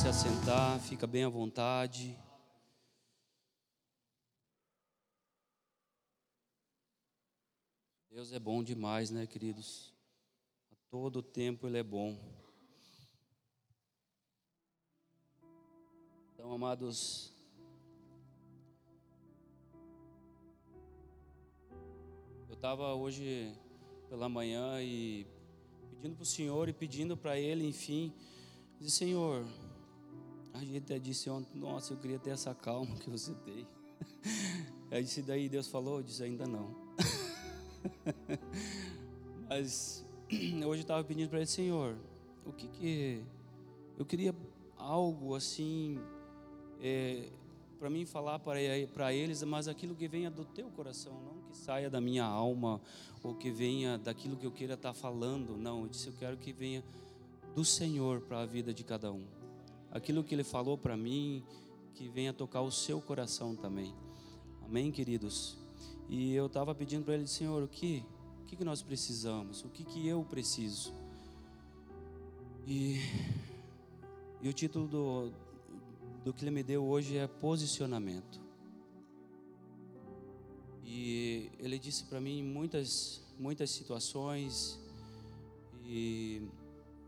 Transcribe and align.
se 0.00 0.08
assentar, 0.08 0.80
fica 0.80 1.06
bem 1.06 1.24
à 1.24 1.28
vontade. 1.28 2.18
Deus 8.08 8.32
é 8.32 8.38
bom 8.38 8.62
demais, 8.62 9.10
né, 9.10 9.26
queridos? 9.26 9.92
A 10.72 10.74
todo 10.88 11.22
tempo 11.22 11.66
Ele 11.66 11.76
é 11.76 11.82
bom. 11.82 12.18
Então, 16.32 16.50
amados, 16.50 17.34
eu 22.48 22.54
estava 22.54 22.94
hoje 22.94 23.54
pela 24.08 24.30
manhã 24.30 24.80
e 24.80 25.26
pedindo 25.90 26.16
para 26.16 26.22
o 26.22 26.26
Senhor 26.26 26.70
e 26.70 26.72
pedindo 26.72 27.18
para 27.18 27.38
Ele, 27.38 27.68
enfim, 27.68 28.14
dizer, 28.78 28.92
Senhor, 28.92 29.44
a 30.52 30.58
gente 30.58 30.78
até 30.78 30.98
disse 30.98 31.30
ontem, 31.30 31.58
nossa, 31.58 31.92
eu 31.92 31.96
queria 31.96 32.18
ter 32.18 32.30
essa 32.30 32.54
calma 32.54 32.96
que 32.96 33.10
você 33.10 33.34
tem. 33.34 33.66
Aí 34.90 35.02
disse, 35.02 35.22
daí 35.22 35.48
Deus 35.48 35.68
falou, 35.68 35.98
eu 35.98 36.02
disse, 36.02 36.22
ainda 36.22 36.46
não. 36.46 36.74
Mas 39.48 40.04
hoje 40.30 40.62
eu 40.62 40.74
estava 40.74 41.02
pedindo 41.04 41.28
para 41.28 41.38
ele, 41.38 41.46
Senhor, 41.46 41.96
o 42.44 42.52
que 42.52 42.68
que 42.68 43.22
eu 43.98 44.04
queria 44.04 44.34
algo 44.76 45.34
assim 45.34 46.00
é, 46.80 47.28
para 47.78 47.90
mim 47.90 48.04
falar 48.04 48.38
para 48.38 48.60
eles, 49.12 49.42
mas 49.42 49.66
aquilo 49.68 49.94
que 49.94 50.06
venha 50.06 50.30
do 50.30 50.44
teu 50.44 50.68
coração, 50.70 51.12
não 51.24 51.42
que 51.48 51.56
saia 51.56 51.88
da 51.88 52.00
minha 52.00 52.24
alma 52.24 52.80
ou 53.22 53.34
que 53.34 53.50
venha 53.50 53.98
daquilo 53.98 54.36
que 54.36 54.46
eu 54.46 54.52
queira 54.52 54.74
estar 54.74 54.90
tá 54.90 54.94
falando. 54.94 55.56
Não, 55.56 55.82
eu 55.82 55.88
disse 55.88 56.08
eu 56.08 56.14
quero 56.18 56.36
que 56.36 56.52
venha 56.52 56.84
do 57.54 57.64
Senhor 57.64 58.20
para 58.20 58.40
a 58.40 58.46
vida 58.46 58.72
de 58.72 58.84
cada 58.84 59.10
um. 59.10 59.39
Aquilo 59.90 60.22
que 60.22 60.34
Ele 60.34 60.44
falou 60.44 60.78
para 60.78 60.96
mim, 60.96 61.44
que 61.94 62.08
venha 62.08 62.32
tocar 62.32 62.62
o 62.62 62.70
seu 62.70 63.00
coração 63.00 63.54
também. 63.54 63.94
Amém, 64.64 64.90
queridos. 64.90 65.58
E 66.08 66.34
eu 66.34 66.46
estava 66.46 66.74
pedindo 66.74 67.04
para 67.04 67.14
ele, 67.14 67.26
Senhor, 67.26 67.62
o 67.62 67.68
que, 67.68 68.04
o 68.42 68.46
que, 68.46 68.56
que 68.56 68.64
nós 68.64 68.82
precisamos? 68.82 69.62
O 69.64 69.68
que, 69.68 69.84
que 69.84 70.08
eu 70.08 70.24
preciso? 70.24 70.94
E, 72.66 73.00
e 74.40 74.48
o 74.48 74.52
título 74.52 74.88
do, 74.88 75.32
do 76.24 76.32
que 76.32 76.42
ele 76.42 76.50
me 76.50 76.62
deu 76.62 76.84
hoje 76.84 77.16
é 77.16 77.26
posicionamento. 77.26 78.40
E 80.84 81.50
ele 81.58 81.78
disse 81.78 82.04
para 82.04 82.20
mim 82.20 82.42
muitas, 82.42 83.22
muitas 83.38 83.70
situações. 83.70 84.80
E, 85.84 86.42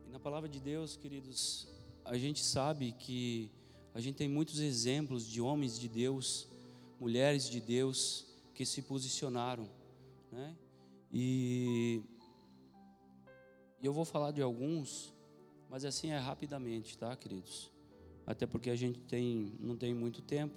e 0.07 0.11
na 0.13 0.21
palavra 0.21 0.49
de 0.49 0.61
Deus, 0.61 0.97
queridos, 0.97 1.67
a 2.05 2.17
gente 2.17 2.43
sabe 2.43 2.93
que 2.93 3.51
a 3.95 4.01
gente 4.01 4.17
tem 4.17 4.29
muitos 4.29 4.59
exemplos 4.61 5.27
de 5.27 5.41
homens 5.41 5.79
de 5.79 5.89
Deus, 5.89 6.49
mulheres 6.99 7.49
de 7.49 7.61
Deus, 7.61 8.27
que 8.55 8.65
se 8.65 8.83
posicionaram, 8.83 9.69
né? 10.31 10.57
E, 11.13 12.03
eu 13.83 13.93
vou 13.93 14.05
falar 14.05 14.31
de 14.31 14.41
alguns, 14.41 15.13
mas 15.69 15.85
assim 15.85 16.11
é 16.11 16.19
rapidamente, 16.19 16.97
tá, 16.97 17.15
queridos? 17.17 17.71
Até 18.27 18.47
porque 18.47 18.71
a 18.71 18.77
gente 18.77 19.01
tem, 19.01 19.53
não 19.59 19.77
tem 19.77 19.93
muito 19.93 20.23
tempo. 20.23 20.55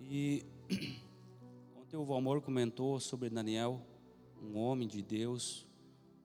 E 0.00 0.44
ontem 1.80 1.96
o 1.96 2.04
Valmor 2.04 2.42
comentou 2.42 2.98
sobre 3.00 3.30
Daniel, 3.30 3.80
um 4.42 4.58
homem 4.58 4.86
de 4.86 5.00
Deus, 5.00 5.66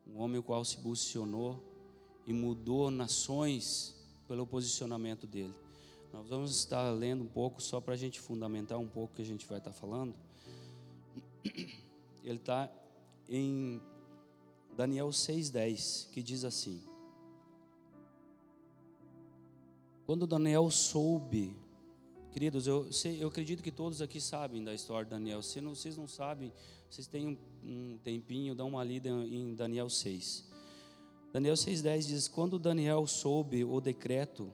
um 0.05 0.19
homem 0.19 0.39
o 0.39 0.43
qual 0.43 0.65
se 0.65 0.77
posicionou 0.77 1.63
e 2.25 2.33
mudou 2.33 2.91
nações 2.91 4.00
pelo 4.31 4.47
posicionamento 4.47 5.27
dele. 5.27 5.53
Nós 6.13 6.29
vamos 6.29 6.55
estar 6.55 6.89
lendo 6.91 7.21
um 7.21 7.27
pouco 7.27 7.61
só 7.61 7.81
para 7.81 7.95
a 7.95 7.97
gente 7.97 8.17
fundamentar 8.17 8.79
um 8.79 8.87
pouco 8.87 9.11
o 9.11 9.15
que 9.17 9.21
a 9.21 9.25
gente 9.25 9.45
vai 9.45 9.57
estar 9.57 9.73
falando. 9.73 10.15
Ele 12.23 12.37
está 12.37 12.71
em 13.27 13.81
Daniel 14.73 15.09
6,10, 15.09 16.09
que 16.11 16.23
diz 16.23 16.45
assim: 16.45 16.81
Quando 20.05 20.25
Daniel 20.25 20.71
soube, 20.71 21.53
queridos, 22.31 22.67
eu, 22.67 22.87
eu 23.19 23.27
acredito 23.27 23.61
que 23.61 23.69
todos 23.69 24.01
aqui 24.01 24.21
sabem 24.21 24.63
da 24.63 24.73
história 24.73 25.03
de 25.03 25.11
Daniel. 25.11 25.41
Se 25.41 25.59
não, 25.59 25.75
vocês 25.75 25.97
não 25.97 26.07
sabem, 26.07 26.53
vocês 26.89 27.05
têm 27.05 27.37
um, 27.61 27.99
tempinho, 28.01 28.55
dão 28.55 28.69
uma 28.69 28.83
lida 28.85 29.09
em 29.09 29.53
Daniel 29.53 29.89
6. 29.89 30.50
Daniel 31.33 31.55
6,10 31.55 32.07
diz: 32.07 32.27
Quando 32.27 32.59
Daniel 32.59 33.07
soube 33.07 33.63
o 33.63 33.79
decreto 33.79 34.51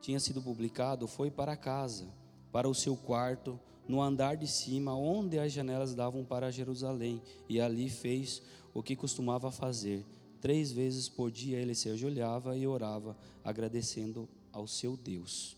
tinha 0.00 0.18
sido 0.18 0.42
publicado, 0.42 1.06
foi 1.06 1.30
para 1.30 1.56
casa, 1.56 2.08
para 2.50 2.68
o 2.68 2.74
seu 2.74 2.96
quarto, 2.96 3.58
no 3.88 4.02
andar 4.02 4.36
de 4.36 4.48
cima, 4.48 4.94
onde 4.94 5.38
as 5.38 5.52
janelas 5.52 5.94
davam 5.94 6.24
para 6.24 6.50
Jerusalém, 6.50 7.22
e 7.48 7.60
ali 7.60 7.88
fez 7.88 8.42
o 8.74 8.82
que 8.82 8.96
costumava 8.96 9.50
fazer. 9.50 10.04
Três 10.40 10.72
vezes 10.72 11.08
por 11.08 11.30
dia 11.30 11.58
ele 11.58 11.74
se 11.74 11.88
ajoelhava 11.88 12.56
e 12.56 12.66
orava, 12.66 13.16
agradecendo 13.44 14.28
ao 14.52 14.66
seu 14.66 14.96
Deus. 14.96 15.56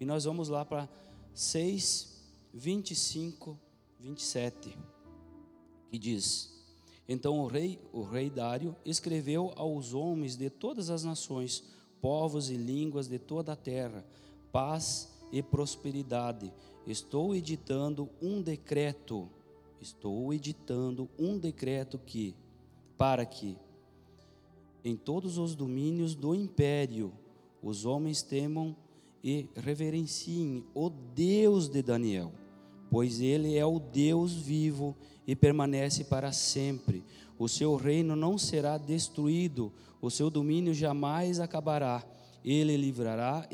E 0.00 0.04
nós 0.04 0.24
vamos 0.24 0.48
lá 0.48 0.64
para 0.64 0.88
6, 1.32 2.24
25, 2.52 3.58
27, 4.00 4.76
que 5.90 5.98
diz: 5.98 6.55
Então 7.08 7.38
o 7.38 7.46
rei, 7.46 7.78
o 7.92 8.02
rei 8.02 8.28
Dário, 8.28 8.74
escreveu 8.84 9.52
aos 9.56 9.94
homens 9.94 10.36
de 10.36 10.50
todas 10.50 10.90
as 10.90 11.04
nações, 11.04 11.62
povos 12.00 12.50
e 12.50 12.56
línguas 12.56 13.06
de 13.06 13.18
toda 13.18 13.52
a 13.52 13.56
terra, 13.56 14.04
paz 14.50 15.12
e 15.30 15.42
prosperidade. 15.42 16.52
Estou 16.86 17.34
editando 17.34 18.08
um 18.20 18.42
decreto, 18.42 19.28
estou 19.80 20.32
editando 20.32 21.08
um 21.18 21.38
decreto 21.38 21.98
que, 21.98 22.34
para 22.98 23.24
que, 23.24 23.56
em 24.84 24.96
todos 24.96 25.38
os 25.38 25.54
domínios 25.54 26.14
do 26.14 26.34
império, 26.34 27.12
os 27.62 27.84
homens 27.84 28.22
temam 28.22 28.76
e 29.22 29.48
reverenciem 29.56 30.64
o 30.74 30.88
Deus 30.88 31.68
de 31.68 31.82
Daniel, 31.82 32.32
pois 32.96 33.20
ele 33.20 33.58
é 33.58 33.66
o 33.66 33.78
Deus 33.78 34.32
vivo 34.32 34.96
e 35.26 35.36
permanece 35.36 36.02
para 36.02 36.32
sempre. 36.32 37.04
O 37.38 37.46
seu 37.46 37.76
reino 37.76 38.16
não 38.16 38.38
será 38.38 38.78
destruído, 38.78 39.70
o 40.00 40.10
seu 40.10 40.30
domínio 40.30 40.72
jamais 40.72 41.38
acabará. 41.38 42.02
Ele 42.42 42.74
livrará 42.74 43.46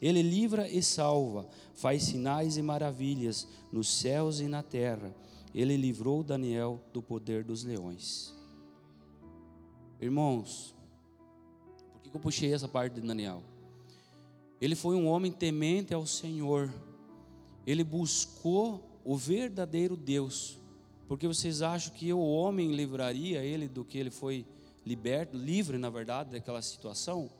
ele 0.00 0.22
livra 0.22 0.66
e 0.66 0.82
salva, 0.82 1.46
faz 1.74 2.04
sinais 2.04 2.56
e 2.56 2.62
maravilhas 2.62 3.46
nos 3.70 3.86
céus 3.86 4.40
e 4.40 4.44
na 4.44 4.62
terra. 4.62 5.14
Ele 5.54 5.76
livrou 5.76 6.22
Daniel 6.22 6.80
do 6.90 7.02
poder 7.02 7.44
dos 7.44 7.62
leões. 7.62 8.34
Irmãos, 10.00 10.74
por 11.92 12.00
que 12.00 12.16
eu 12.16 12.20
puxei 12.22 12.54
essa 12.54 12.66
parte 12.66 12.94
de 12.94 13.06
Daniel? 13.06 13.42
Ele 14.58 14.74
foi 14.74 14.96
um 14.96 15.06
homem 15.06 15.30
temente 15.30 15.92
ao 15.92 16.06
Senhor. 16.06 16.72
Ele 17.70 17.84
buscou 17.84 19.00
o 19.04 19.16
verdadeiro 19.16 19.96
Deus. 19.96 20.58
Porque 21.06 21.28
vocês 21.28 21.62
acham 21.62 21.94
que 21.94 22.12
o 22.12 22.20
homem 22.20 22.74
livraria 22.74 23.44
ele 23.44 23.68
do 23.68 23.84
que 23.84 23.96
ele 23.96 24.10
foi 24.10 24.44
liberto, 24.84 25.36
livre, 25.36 25.78
na 25.78 25.88
verdade, 25.88 26.32
daquela 26.32 26.60
situação? 26.62 27.30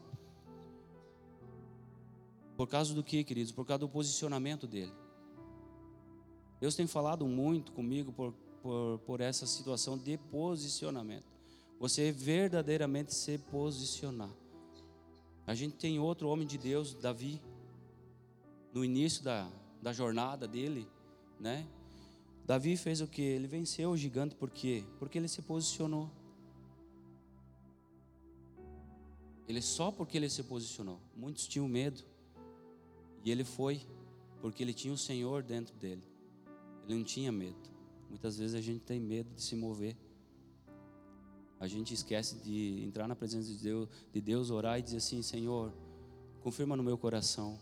Por 2.56 2.68
causa 2.68 2.94
do 2.94 3.02
que, 3.02 3.24
queridos? 3.24 3.50
Por 3.50 3.66
causa 3.66 3.80
do 3.80 3.88
posicionamento 3.88 4.68
dele. 4.68 4.92
Deus 6.60 6.76
tem 6.76 6.86
falado 6.86 7.26
muito 7.26 7.72
comigo 7.72 8.12
por, 8.12 8.32
por, 8.62 9.00
por 9.00 9.20
essa 9.20 9.46
situação 9.46 9.98
de 9.98 10.16
posicionamento. 10.16 11.26
Você 11.80 12.12
verdadeiramente 12.12 13.12
se 13.14 13.36
posicionar. 13.36 14.30
A 15.44 15.54
gente 15.54 15.74
tem 15.74 15.98
outro 15.98 16.28
homem 16.28 16.46
de 16.46 16.56
Deus, 16.56 16.94
Davi, 16.94 17.42
no 18.72 18.84
início 18.84 19.24
da, 19.24 19.50
da 19.82 19.92
jornada 19.92 20.46
dele, 20.46 20.88
né? 21.38 21.66
Davi 22.46 22.76
fez 22.76 23.00
o 23.00 23.06
que? 23.06 23.22
Ele 23.22 23.46
venceu 23.46 23.90
o 23.90 23.96
gigante, 23.96 24.34
por 24.34 24.50
quê? 24.50 24.84
Porque 24.98 25.18
ele 25.18 25.28
se 25.28 25.40
posicionou. 25.42 26.10
Ele 29.46 29.62
só 29.62 29.90
porque 29.90 30.16
ele 30.16 30.28
se 30.28 30.42
posicionou. 30.42 31.00
Muitos 31.16 31.46
tinham 31.46 31.68
medo. 31.68 32.02
E 33.24 33.30
ele 33.30 33.44
foi, 33.44 33.80
porque 34.40 34.62
ele 34.62 34.72
tinha 34.72 34.92
o 34.92 34.98
Senhor 34.98 35.42
dentro 35.42 35.74
dele. 35.76 36.02
Ele 36.84 36.94
não 36.94 37.04
tinha 37.04 37.30
medo. 37.30 37.70
Muitas 38.08 38.38
vezes 38.38 38.54
a 38.54 38.60
gente 38.60 38.80
tem 38.80 38.98
medo 38.98 39.32
de 39.34 39.42
se 39.42 39.54
mover. 39.54 39.96
A 41.58 41.68
gente 41.68 41.92
esquece 41.92 42.36
de 42.36 42.82
entrar 42.82 43.06
na 43.06 43.14
presença 43.14 43.48
de 43.48 43.62
Deus, 43.62 43.88
de 44.12 44.20
Deus, 44.20 44.50
orar 44.50 44.78
e 44.78 44.82
dizer 44.82 44.96
assim: 44.96 45.22
Senhor, 45.22 45.72
confirma 46.40 46.76
no 46.76 46.82
meu 46.82 46.96
coração. 46.96 47.58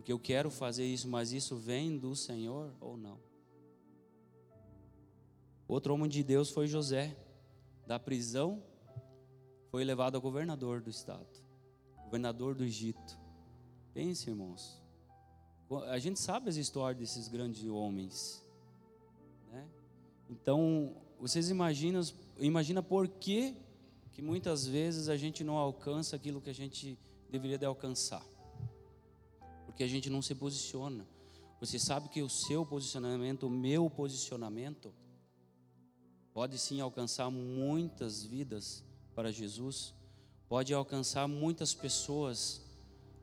Porque 0.00 0.12
eu 0.12 0.18
quero 0.18 0.50
fazer 0.50 0.84
isso, 0.84 1.08
mas 1.08 1.32
isso 1.32 1.56
vem 1.56 1.98
do 1.98 2.16
Senhor 2.16 2.72
ou 2.80 2.96
não? 2.96 3.18
Outro 5.68 5.94
homem 5.94 6.08
de 6.08 6.24
Deus 6.24 6.50
foi 6.50 6.66
José. 6.66 7.16
Da 7.86 7.98
prisão, 7.98 8.62
foi 9.70 9.82
levado 9.84 10.16
a 10.16 10.20
governador 10.20 10.80
do 10.80 10.90
estado 10.90 11.40
governador 12.10 12.56
do 12.56 12.64
Egito. 12.64 13.16
Pense, 13.94 14.28
irmãos. 14.28 14.82
A 15.86 15.98
gente 16.00 16.18
sabe 16.18 16.50
as 16.50 16.56
histórias 16.56 16.98
desses 16.98 17.28
grandes 17.28 17.64
homens. 17.68 18.44
Né? 19.48 19.64
Então, 20.28 20.96
vocês 21.20 21.50
imaginam, 21.50 22.02
imagina 22.36 22.82
por 22.82 23.06
que, 23.06 23.54
que 24.10 24.20
muitas 24.20 24.66
vezes 24.66 25.08
a 25.08 25.16
gente 25.16 25.44
não 25.44 25.56
alcança 25.56 26.16
aquilo 26.16 26.40
que 26.40 26.50
a 26.50 26.54
gente 26.54 26.98
deveria 27.30 27.56
de 27.56 27.64
alcançar. 27.64 28.26
Porque 29.80 29.88
a 29.88 29.96
gente 29.96 30.10
não 30.10 30.20
se 30.20 30.34
posiciona. 30.34 31.08
Você 31.58 31.78
sabe 31.78 32.10
que 32.10 32.20
o 32.20 32.28
seu 32.28 32.66
posicionamento, 32.66 33.46
o 33.46 33.50
meu 33.50 33.88
posicionamento, 33.88 34.92
pode 36.34 36.58
sim 36.58 36.82
alcançar 36.82 37.30
muitas 37.30 38.22
vidas 38.22 38.84
para 39.14 39.32
Jesus, 39.32 39.94
pode 40.50 40.74
alcançar 40.74 41.26
muitas 41.26 41.72
pessoas, 41.72 42.60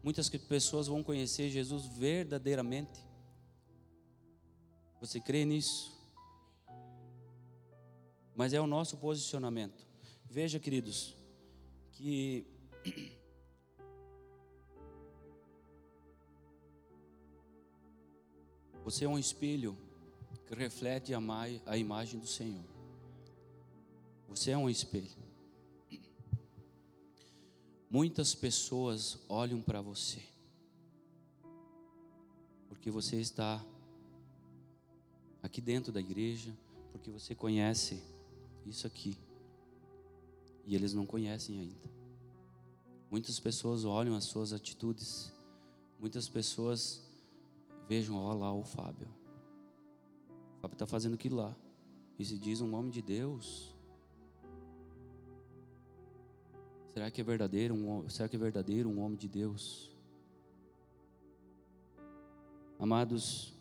muitas 0.01 0.29
pessoas 0.29 0.87
vão 0.87 1.03
conhecer 1.03 1.51
Jesus 1.51 1.85
verdadeiramente. 1.85 3.05
Você 4.99 5.19
crê 5.19 5.45
nisso? 5.45 5.95
Mas 8.35 8.51
é 8.51 8.59
o 8.59 8.65
nosso 8.65 8.97
posicionamento. 8.97 9.85
Veja, 10.25 10.59
queridos, 10.59 11.15
que 11.91 12.47
você 18.87 19.03
é 19.03 19.09
um 19.09 19.19
espelho 19.19 19.77
que 20.45 20.55
reflete 20.55 21.11
a 21.13 21.77
imagem 21.77 22.17
do 22.21 22.25
Senhor. 22.25 22.63
Você 24.29 24.51
é 24.51 24.57
um 24.57 24.69
espelho. 24.69 25.11
Muitas 27.89 28.33
pessoas 28.33 29.19
olham 29.27 29.61
para 29.61 29.81
você, 29.81 30.23
porque 32.69 32.89
você 32.89 33.17
está 33.17 33.61
aqui 35.43 35.59
dentro 35.59 35.91
da 35.91 35.99
igreja, 35.99 36.57
porque 36.93 37.11
você 37.11 37.35
conhece 37.35 38.01
isso 38.65 38.87
aqui, 38.87 39.17
e 40.65 40.73
eles 40.73 40.93
não 40.93 41.05
conhecem 41.05 41.59
ainda. 41.59 41.91
Muitas 43.11 43.37
pessoas 43.37 43.83
olham 43.83 44.15
as 44.15 44.23
suas 44.23 44.53
atitudes, 44.53 45.29
muitas 45.99 46.29
pessoas 46.29 47.05
vejam, 47.87 48.15
ó 48.15 48.33
lá 48.33 48.53
o 48.53 48.63
Fábio. 48.63 49.07
O 50.57 50.61
Fábio 50.61 50.75
está 50.75 50.85
fazendo 50.85 51.13
aquilo 51.13 51.37
lá, 51.37 51.55
e 52.19 52.25
se 52.25 52.37
diz 52.37 52.61
um 52.61 52.75
homem 52.75 52.91
de 52.91 53.01
Deus. 53.01 53.75
Será 56.93 57.11
que 57.11 57.21
é 57.21 57.23
verdadeiro 57.23 57.75
um, 57.75 58.09
será 58.09 58.27
que 58.27 58.35
é 58.35 58.39
verdadeiro 58.39 58.89
um 58.89 58.99
homem 59.01 59.17
de 59.17 59.27
Deus? 59.27 59.91
Amados, 62.79 63.53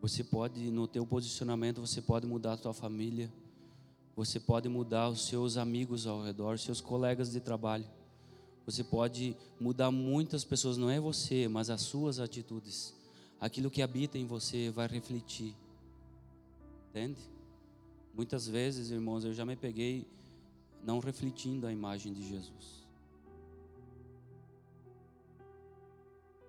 você 0.00 0.24
pode 0.24 0.70
no 0.70 0.86
teu 0.88 1.06
posicionamento, 1.06 1.80
você 1.80 2.02
pode 2.02 2.26
mudar 2.26 2.54
a 2.54 2.56
tua 2.56 2.74
família, 2.74 3.32
você 4.16 4.40
pode 4.40 4.68
mudar 4.68 5.08
os 5.08 5.26
seus 5.26 5.56
amigos 5.56 6.06
ao 6.06 6.22
redor, 6.22 6.58
seus 6.58 6.80
colegas 6.80 7.30
de 7.30 7.40
trabalho. 7.40 7.86
Você 8.66 8.84
pode 8.84 9.36
mudar 9.58 9.90
muitas 9.90 10.44
pessoas, 10.44 10.76
não 10.76 10.88
é 10.90 11.00
você, 11.00 11.48
mas 11.48 11.70
as 11.70 11.82
suas 11.82 12.18
atitudes. 12.20 12.94
Aquilo 13.42 13.72
que 13.72 13.82
habita 13.82 14.16
em 14.16 14.24
você 14.24 14.70
vai 14.70 14.86
refletir. 14.86 15.52
Entende? 16.88 17.20
Muitas 18.14 18.46
vezes, 18.46 18.92
irmãos, 18.92 19.24
eu 19.24 19.32
já 19.32 19.44
me 19.44 19.56
peguei 19.56 20.06
não 20.80 21.00
refletindo 21.00 21.66
a 21.66 21.72
imagem 21.72 22.12
de 22.12 22.22
Jesus. 22.22 22.86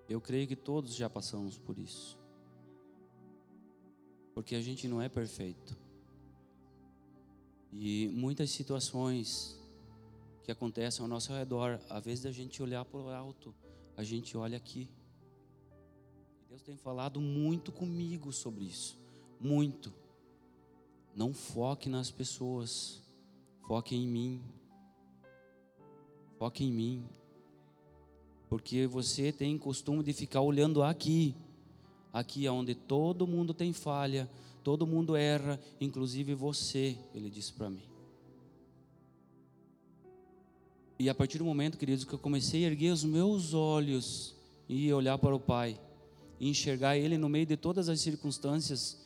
Eu 0.08 0.20
creio 0.20 0.46
que 0.46 0.54
todos 0.54 0.94
já 0.94 1.10
passamos 1.10 1.58
por 1.58 1.76
isso. 1.80 2.16
Porque 4.32 4.54
a 4.54 4.60
gente 4.60 4.86
não 4.86 5.02
é 5.02 5.08
perfeito. 5.08 5.76
E 7.72 8.06
muitas 8.14 8.50
situações 8.50 9.60
que 10.44 10.52
acontecem 10.52 11.02
ao 11.02 11.08
nosso 11.08 11.32
redor, 11.32 11.80
às 11.90 12.04
vezes 12.04 12.24
a 12.24 12.30
gente 12.30 12.62
olhar 12.62 12.84
para 12.84 13.00
o 13.00 13.10
alto, 13.10 13.52
a 13.96 14.04
gente 14.04 14.36
olha 14.36 14.56
aqui. 14.56 14.88
Deus 16.54 16.62
tem 16.62 16.76
falado 16.76 17.20
muito 17.20 17.72
comigo 17.72 18.32
sobre 18.32 18.64
isso. 18.64 18.96
Muito. 19.40 19.92
Não 21.12 21.34
foque 21.34 21.88
nas 21.88 22.12
pessoas. 22.12 23.02
Foque 23.66 23.96
em 23.96 24.06
mim. 24.06 24.40
Foque 26.38 26.62
em 26.62 26.70
mim. 26.70 27.04
Porque 28.48 28.86
você 28.86 29.32
tem 29.32 29.58
costume 29.58 30.04
de 30.04 30.12
ficar 30.12 30.42
olhando 30.42 30.84
aqui. 30.84 31.34
Aqui 32.12 32.46
é 32.46 32.52
onde 32.52 32.76
todo 32.76 33.26
mundo 33.26 33.52
tem 33.52 33.72
falha, 33.72 34.30
todo 34.62 34.86
mundo 34.86 35.16
erra, 35.16 35.58
inclusive 35.80 36.36
você, 36.36 36.96
ele 37.12 37.30
disse 37.30 37.52
para 37.52 37.68
mim. 37.68 37.82
E 41.00 41.08
a 41.08 41.14
partir 41.16 41.38
do 41.38 41.44
momento, 41.44 41.76
queridos, 41.76 42.04
que 42.04 42.12
eu 42.12 42.18
comecei 42.20 42.64
a 42.64 42.68
erguer 42.68 42.92
os 42.92 43.02
meus 43.02 43.54
olhos 43.54 44.36
e 44.68 44.92
olhar 44.92 45.18
para 45.18 45.34
o 45.34 45.40
Pai, 45.40 45.76
e 46.44 46.50
enxergar 46.50 46.94
Ele 46.94 47.16
no 47.16 47.26
meio 47.26 47.46
de 47.46 47.56
todas 47.56 47.88
as 47.88 48.02
circunstâncias, 48.02 48.98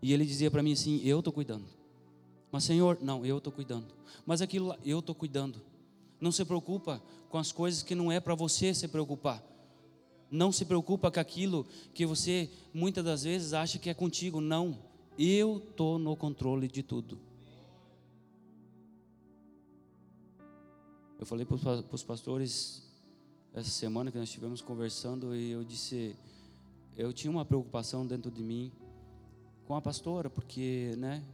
e 0.00 0.12
Ele 0.12 0.24
dizia 0.24 0.52
para 0.52 0.62
mim 0.62 0.72
assim: 0.72 1.00
Eu 1.02 1.18
estou 1.18 1.32
cuidando. 1.32 1.66
Mas, 2.52 2.62
Senhor, 2.62 2.96
não, 3.02 3.26
eu 3.26 3.38
estou 3.38 3.52
cuidando. 3.52 3.92
Mas 4.24 4.40
aquilo 4.40 4.68
lá, 4.68 4.78
eu 4.84 5.00
estou 5.00 5.16
cuidando. 5.16 5.60
Não 6.20 6.30
se 6.30 6.44
preocupa 6.44 7.02
com 7.28 7.38
as 7.38 7.50
coisas 7.50 7.82
que 7.82 7.96
não 7.96 8.12
é 8.12 8.20
para 8.20 8.36
você 8.36 8.72
se 8.72 8.86
preocupar. 8.86 9.42
Não 10.30 10.52
se 10.52 10.64
preocupa 10.64 11.10
com 11.10 11.18
aquilo 11.18 11.66
que 11.92 12.06
você 12.06 12.48
muitas 12.72 13.04
das 13.04 13.24
vezes 13.24 13.52
acha 13.52 13.76
que 13.76 13.90
é 13.90 13.94
contigo. 13.94 14.40
Não, 14.40 14.78
eu 15.18 15.56
estou 15.56 15.98
no 15.98 16.14
controle 16.14 16.68
de 16.68 16.84
tudo. 16.84 17.18
Eu 21.18 21.26
falei 21.26 21.44
para 21.44 21.56
os 21.90 22.04
pastores 22.04 22.84
essa 23.52 23.70
semana 23.70 24.12
que 24.12 24.18
nós 24.18 24.28
estivemos 24.28 24.62
conversando 24.62 25.34
e 25.34 25.50
eu 25.50 25.64
disse, 25.64 26.16
eu 26.96 27.12
tinha 27.12 27.30
uma 27.30 27.44
preocupação 27.44 28.06
dentro 28.06 28.30
de 28.30 28.42
mim 28.42 28.72
com 29.66 29.74
a 29.74 29.80
pastora, 29.80 30.28
porque, 30.28 30.94
né, 30.98 31.24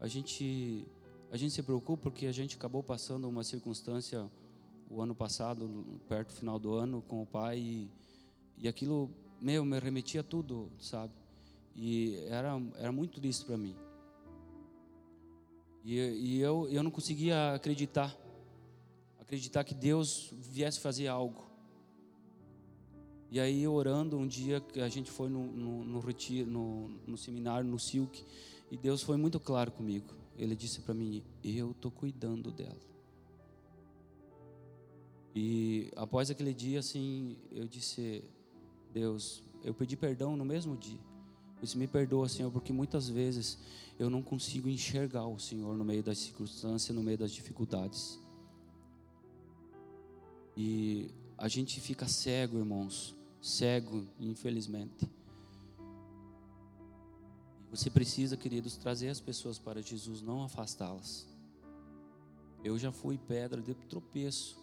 a 0.00 0.06
gente 0.06 0.86
a 1.30 1.36
gente 1.38 1.54
se 1.54 1.62
preocupa 1.62 2.02
porque 2.02 2.26
a 2.26 2.32
gente 2.32 2.56
acabou 2.56 2.82
passando 2.82 3.26
uma 3.26 3.42
circunstância 3.42 4.30
o 4.90 5.00
ano 5.00 5.14
passado, 5.14 5.98
perto 6.06 6.28
do 6.28 6.34
final 6.34 6.58
do 6.58 6.74
ano, 6.74 7.00
com 7.08 7.22
o 7.22 7.26
pai 7.26 7.58
e, 7.58 7.90
e 8.58 8.68
aquilo, 8.68 9.10
meu, 9.40 9.64
me 9.64 9.78
remetia 9.78 10.22
tudo, 10.22 10.70
sabe? 10.78 11.14
E 11.74 12.16
era, 12.28 12.60
era 12.76 12.92
muito 12.92 13.18
triste 13.18 13.46
para 13.46 13.56
mim. 13.56 13.74
E, 15.82 15.98
e, 15.98 16.40
eu, 16.40 16.68
eu 16.70 16.82
não 16.82 16.90
conseguia 16.90 17.54
acreditar, 17.54 18.14
acreditar 19.18 19.64
que 19.64 19.74
Deus 19.74 20.28
viesse 20.32 20.78
fazer 20.78 21.08
algo. 21.08 21.51
E 23.32 23.40
aí, 23.40 23.66
orando, 23.66 24.18
um 24.18 24.26
dia 24.26 24.60
que 24.60 24.78
a 24.78 24.90
gente 24.90 25.10
foi 25.10 25.30
no, 25.30 25.46
no, 25.46 25.84
no 25.84 26.00
retiro, 26.00 26.50
no, 26.50 26.88
no 27.06 27.16
seminário, 27.16 27.66
no 27.66 27.78
Silk, 27.78 28.22
e 28.70 28.76
Deus 28.76 29.02
foi 29.02 29.16
muito 29.16 29.40
claro 29.40 29.72
comigo. 29.72 30.04
Ele 30.36 30.54
disse 30.54 30.82
para 30.82 30.92
mim: 30.92 31.24
Eu 31.42 31.70
estou 31.70 31.90
cuidando 31.90 32.52
dela. 32.52 32.76
E 35.34 35.90
após 35.96 36.30
aquele 36.30 36.52
dia, 36.52 36.80
assim, 36.80 37.38
eu 37.50 37.66
disse: 37.66 38.22
Deus, 38.92 39.42
eu 39.64 39.72
pedi 39.72 39.96
perdão 39.96 40.36
no 40.36 40.44
mesmo 40.44 40.76
dia. 40.76 41.00
Eu 41.56 41.62
disse: 41.62 41.78
Me 41.78 41.86
perdoa, 41.86 42.28
Senhor, 42.28 42.52
porque 42.52 42.70
muitas 42.70 43.08
vezes 43.08 43.58
eu 43.98 44.10
não 44.10 44.20
consigo 44.20 44.68
enxergar 44.68 45.26
o 45.26 45.38
Senhor 45.38 45.74
no 45.74 45.86
meio 45.86 46.02
das 46.02 46.18
circunstâncias, 46.18 46.94
no 46.94 47.02
meio 47.02 47.16
das 47.16 47.32
dificuldades. 47.32 48.20
E 50.54 51.08
a 51.38 51.48
gente 51.48 51.80
fica 51.80 52.06
cego, 52.06 52.58
irmãos, 52.58 53.16
cego, 53.42 54.06
infelizmente. 54.20 55.10
Você 57.70 57.90
precisa, 57.90 58.36
queridos, 58.36 58.76
trazer 58.76 59.08
as 59.08 59.18
pessoas 59.18 59.58
para 59.58 59.82
Jesus, 59.82 60.22
não 60.22 60.44
afastá-las. 60.44 61.26
Eu 62.62 62.78
já 62.78 62.92
fui 62.92 63.18
pedra 63.18 63.60
de 63.60 63.74
tropeço. 63.74 64.56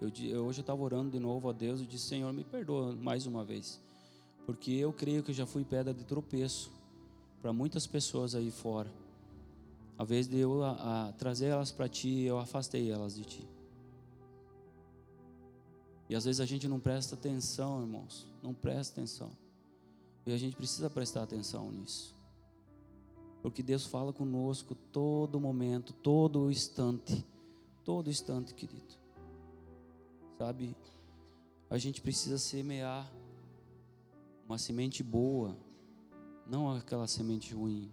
Eu, 0.00 0.08
hoje 0.08 0.58
eu 0.58 0.62
estava 0.62 0.82
orando 0.82 1.10
de 1.10 1.20
novo 1.20 1.48
a 1.48 1.52
Deus 1.52 1.80
e 1.80 1.86
disse: 1.86 2.06
Senhor, 2.06 2.32
me 2.32 2.42
perdoa 2.42 2.96
mais 2.96 3.26
uma 3.26 3.44
vez. 3.44 3.80
Porque 4.44 4.72
eu 4.72 4.92
creio 4.92 5.22
que 5.22 5.32
já 5.32 5.46
fui 5.46 5.64
pedra 5.64 5.94
de 5.94 6.04
tropeço 6.04 6.72
para 7.40 7.52
muitas 7.52 7.86
pessoas 7.86 8.34
aí 8.34 8.50
fora. 8.50 8.90
A 9.96 10.02
vez 10.02 10.26
de 10.26 10.38
eu 10.38 10.64
a, 10.64 11.08
a 11.08 11.12
trazer 11.12 11.46
elas 11.46 11.70
para 11.70 11.88
ti, 11.88 12.22
eu 12.22 12.38
afastei 12.38 12.90
elas 12.90 13.14
de 13.14 13.24
ti. 13.24 13.53
E 16.08 16.14
às 16.14 16.24
vezes 16.24 16.40
a 16.40 16.46
gente 16.46 16.68
não 16.68 16.78
presta 16.78 17.14
atenção, 17.14 17.80
irmãos. 17.80 18.26
Não 18.42 18.52
presta 18.52 19.00
atenção. 19.00 19.30
E 20.26 20.32
a 20.32 20.38
gente 20.38 20.56
precisa 20.56 20.88
prestar 20.90 21.22
atenção 21.22 21.70
nisso. 21.70 22.14
Porque 23.42 23.62
Deus 23.62 23.84
fala 23.84 24.12
conosco 24.12 24.74
todo 24.74 25.40
momento, 25.40 25.92
todo 25.92 26.50
instante. 26.50 27.24
Todo 27.84 28.08
instante, 28.08 28.54
querido. 28.54 28.94
sabe? 30.38 30.74
A 31.68 31.76
gente 31.76 32.00
precisa 32.00 32.38
semear 32.38 33.10
uma 34.46 34.58
semente 34.58 35.02
boa, 35.02 35.56
não 36.46 36.70
aquela 36.70 37.06
semente 37.06 37.54
ruim. 37.54 37.90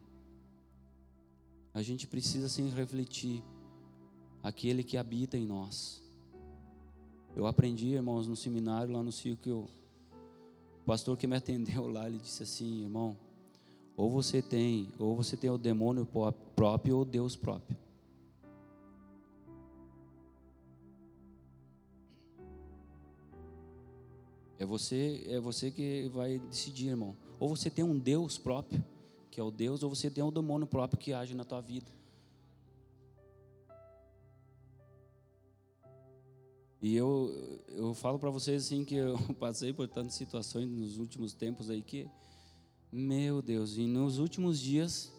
A 1.74 1.82
gente 1.82 2.08
precisa 2.08 2.50
sim 2.50 2.70
refletir 2.70 3.44
aquele 4.44 4.84
que 4.84 4.98
habita 4.98 5.38
em 5.38 5.46
nós. 5.46 6.01
Eu 7.36 7.48
aprendi, 7.48 7.88
irmãos, 7.90 8.28
no 8.28 8.36
seminário 8.36 8.94
lá 8.94 9.02
no 9.02 9.12
círculo, 9.12 9.70
o 10.82 10.86
pastor 10.86 11.18
que 11.18 11.26
me 11.26 11.36
atendeu 11.36 11.88
lá, 11.88 12.08
ele 12.08 12.18
disse 12.18 12.44
assim, 12.44 12.84
irmão, 12.84 13.18
ou 13.96 14.10
você 14.10 14.42
tem, 14.42 14.90
ou 15.00 15.16
você 15.16 15.38
tem 15.38 15.50
o 15.50 15.58
demônio 15.58 16.08
próprio 16.56 16.98
ou 16.98 17.06
Deus 17.06 17.36
próprio. 17.36 17.78
É 24.60 24.66
você, 24.66 25.24
é 25.28 25.40
você 25.40 25.72
que 25.72 26.10
vai 26.14 26.38
decidir, 26.38 26.90
irmão. 26.90 27.16
Ou 27.40 27.50
você 27.50 27.70
tem 27.70 27.84
um 27.84 27.98
Deus 27.98 28.38
próprio, 28.38 28.84
que 29.32 29.40
é 29.40 29.44
o 29.44 29.50
Deus, 29.50 29.82
ou 29.82 29.90
você 29.90 30.10
tem 30.10 30.24
um 30.24 30.32
demônio 30.32 30.68
próprio 30.68 31.00
que 31.00 31.14
age 31.14 31.34
na 31.34 31.44
tua 31.44 31.62
vida. 31.62 31.92
E 36.82 36.96
eu, 36.96 37.62
eu 37.70 37.94
falo 37.94 38.18
para 38.18 38.32
vocês 38.32 38.66
assim 38.66 38.84
que 38.84 38.96
eu 38.96 39.16
passei 39.40 39.72
por 39.72 39.88
tantas 39.88 40.16
situações 40.16 40.68
nos 40.68 40.98
últimos 40.98 41.34
tempos 41.34 41.70
aí 41.70 41.82
que, 41.84 42.10
meu 42.92 43.42
Deus, 43.42 43.78
e 43.78 43.86
nos 43.86 44.18
últimos 44.18 44.60
dias, 44.60 45.14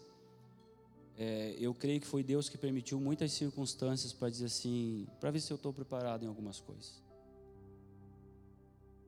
é, 1.17 1.55
eu 1.61 1.73
creio 1.73 2.01
que 2.01 2.07
foi 2.07 2.25
Deus 2.25 2.49
que 2.49 2.59
permitiu 2.59 2.99
muitas 2.99 3.31
circunstâncias 3.33 4.13
para 4.13 4.29
dizer 4.29 4.47
assim, 4.47 5.07
para 5.21 5.31
ver 5.31 5.41
se 5.41 5.53
eu 5.53 5.55
estou 5.55 5.73
preparado 5.73 6.25
em 6.25 6.27
algumas 6.27 6.59
coisas. 6.59 7.01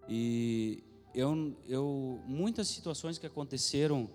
E 0.08 0.84
eu, 1.12 1.56
eu, 1.66 2.20
muitas 2.24 2.68
situações 2.68 3.18
que 3.18 3.26
aconteceram, 3.26 4.08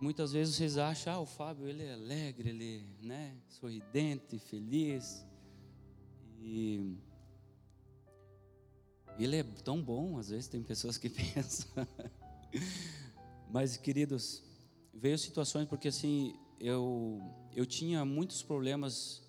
muitas 0.00 0.32
vezes 0.32 0.56
vocês 0.56 0.78
acham, 0.78 1.14
ah, 1.14 1.20
o 1.20 1.26
Fábio 1.26 1.68
ele 1.68 1.84
é 1.84 1.92
alegre, 1.92 2.48
ele 2.48 2.84
é 3.02 3.06
né, 3.06 3.36
sorridente, 3.48 4.38
feliz. 4.38 5.24
E 6.46 6.98
ele 9.18 9.36
é 9.36 9.42
tão 9.64 9.82
bom, 9.82 10.18
às 10.18 10.28
vezes 10.28 10.46
tem 10.46 10.62
pessoas 10.62 10.98
que 10.98 11.08
pensam. 11.08 11.70
Mas, 13.50 13.78
queridos, 13.78 14.42
veio 14.92 15.16
situações 15.18 15.66
porque 15.66 15.88
assim, 15.88 16.34
eu, 16.60 17.22
eu 17.54 17.64
tinha 17.64 18.04
muitos 18.04 18.42
problemas, 18.42 19.22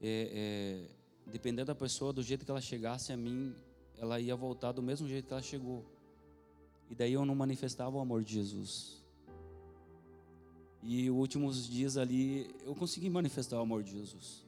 é, 0.00 0.86
é, 1.26 1.30
dependendo 1.32 1.66
da 1.66 1.74
pessoa, 1.74 2.12
do 2.12 2.22
jeito 2.22 2.44
que 2.44 2.50
ela 2.50 2.60
chegasse 2.60 3.12
a 3.12 3.16
mim, 3.16 3.52
ela 3.98 4.20
ia 4.20 4.36
voltar 4.36 4.70
do 4.70 4.82
mesmo 4.82 5.08
jeito 5.08 5.26
que 5.26 5.32
ela 5.32 5.42
chegou. 5.42 5.84
E 6.88 6.94
daí 6.94 7.14
eu 7.14 7.26
não 7.26 7.34
manifestava 7.34 7.96
o 7.96 8.00
amor 8.00 8.22
de 8.22 8.34
Jesus. 8.34 9.02
E 10.80 11.10
os 11.10 11.16
últimos 11.16 11.66
dias 11.66 11.96
ali 11.96 12.54
eu 12.62 12.72
consegui 12.76 13.10
manifestar 13.10 13.58
o 13.58 13.62
amor 13.62 13.82
de 13.82 13.90
Jesus. 13.90 14.45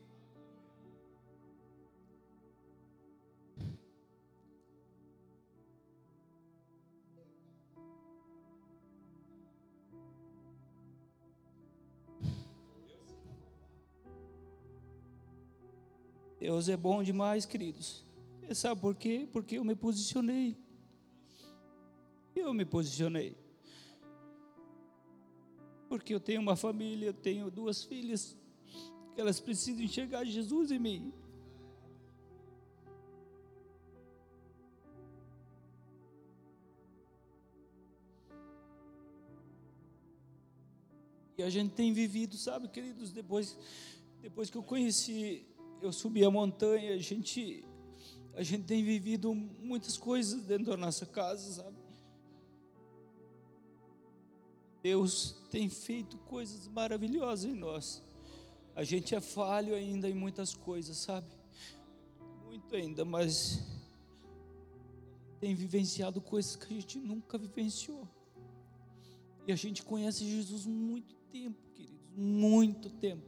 Deus 16.48 16.66
é 16.70 16.78
bom 16.78 17.02
demais, 17.02 17.44
queridos. 17.44 18.02
E 18.48 18.54
sabe 18.54 18.80
por 18.80 18.94
quê? 18.94 19.28
Porque 19.30 19.58
eu 19.58 19.64
me 19.66 19.74
posicionei. 19.76 20.56
Eu 22.34 22.54
me 22.54 22.64
posicionei. 22.64 23.36
Porque 25.90 26.14
eu 26.14 26.18
tenho 26.18 26.40
uma 26.40 26.56
família, 26.56 27.08
eu 27.08 27.12
tenho 27.12 27.50
duas 27.50 27.84
filhas, 27.84 28.34
que 29.14 29.20
elas 29.20 29.38
precisam 29.38 29.84
enxergar 29.84 30.24
Jesus 30.24 30.70
em 30.70 30.78
mim. 30.78 31.12
E 41.36 41.42
a 41.42 41.50
gente 41.50 41.74
tem 41.74 41.92
vivido, 41.92 42.38
sabe, 42.38 42.68
queridos, 42.68 43.12
depois, 43.12 43.54
depois 44.22 44.48
que 44.48 44.56
eu 44.56 44.62
conheci, 44.62 45.46
eu 45.80 45.92
subi 45.92 46.24
a 46.24 46.30
montanha, 46.30 46.94
a 46.94 46.98
gente 46.98 47.64
a 48.34 48.42
gente 48.44 48.64
tem 48.64 48.84
vivido 48.84 49.34
muitas 49.34 49.96
coisas 49.96 50.44
dentro 50.44 50.66
da 50.66 50.76
nossa 50.76 51.04
casa, 51.04 51.54
sabe? 51.54 51.76
Deus 54.80 55.34
tem 55.50 55.68
feito 55.68 56.16
coisas 56.18 56.68
maravilhosas 56.68 57.50
em 57.50 57.54
nós. 57.54 58.00
A 58.76 58.84
gente 58.84 59.12
é 59.12 59.20
falho 59.20 59.74
ainda 59.74 60.08
em 60.08 60.14
muitas 60.14 60.54
coisas, 60.54 60.96
sabe? 60.98 61.26
Muito 62.46 62.76
ainda, 62.76 63.04
mas 63.04 63.60
tem 65.40 65.52
vivenciado 65.52 66.20
coisas 66.20 66.54
que 66.54 66.66
a 66.66 66.76
gente 66.76 66.98
nunca 66.98 67.36
vivenciou. 67.36 68.06
E 69.48 69.52
a 69.52 69.56
gente 69.56 69.82
conhece 69.82 70.24
Jesus 70.24 70.64
muito 70.64 71.12
tempo, 71.32 71.60
queridos, 71.74 72.06
muito 72.14 72.88
tempo. 72.88 73.27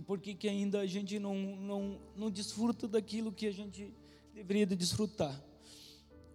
E 0.00 0.02
por 0.02 0.18
que, 0.18 0.34
que 0.34 0.48
ainda 0.48 0.80
a 0.80 0.86
gente 0.86 1.18
não, 1.18 1.34
não, 1.34 2.00
não 2.16 2.30
desfruta 2.30 2.88
daquilo 2.88 3.30
que 3.30 3.46
a 3.46 3.52
gente 3.52 3.92
deveria 4.32 4.64
de 4.64 4.74
desfrutar? 4.74 5.38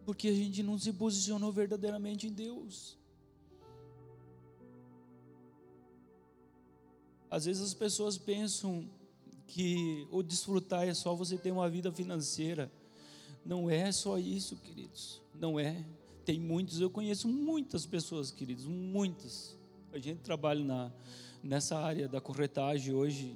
Porque 0.05 0.27
a 0.27 0.33
gente 0.35 0.61
não 0.61 0.77
se 0.77 0.93
posicionou 0.93 1.51
verdadeiramente 1.51 2.27
em 2.27 2.31
Deus. 2.31 2.95
Às 7.27 7.45
vezes 7.45 7.63
as 7.63 7.73
pessoas 7.73 8.19
pensam 8.19 8.87
que 9.47 10.07
o 10.11 10.21
desfrutar 10.21 10.87
é 10.87 10.93
só 10.93 11.15
você 11.15 11.35
ter 11.35 11.49
uma 11.49 11.67
vida 11.67 11.91
financeira. 11.91 12.71
Não 13.43 13.67
é 13.67 13.91
só 13.91 14.19
isso, 14.19 14.57
queridos. 14.57 15.23
Não 15.33 15.59
é. 15.59 15.83
Tem 16.23 16.39
muitos, 16.39 16.79
eu 16.79 16.91
conheço 16.91 17.27
muitas 17.27 17.83
pessoas, 17.83 18.29
queridos, 18.29 18.65
muitas. 18.67 19.57
A 19.91 19.97
gente 19.97 20.19
trabalha 20.19 20.63
na, 20.63 20.91
nessa 21.41 21.79
área 21.79 22.07
da 22.07 22.21
corretagem 22.21 22.93
hoje 22.93 23.35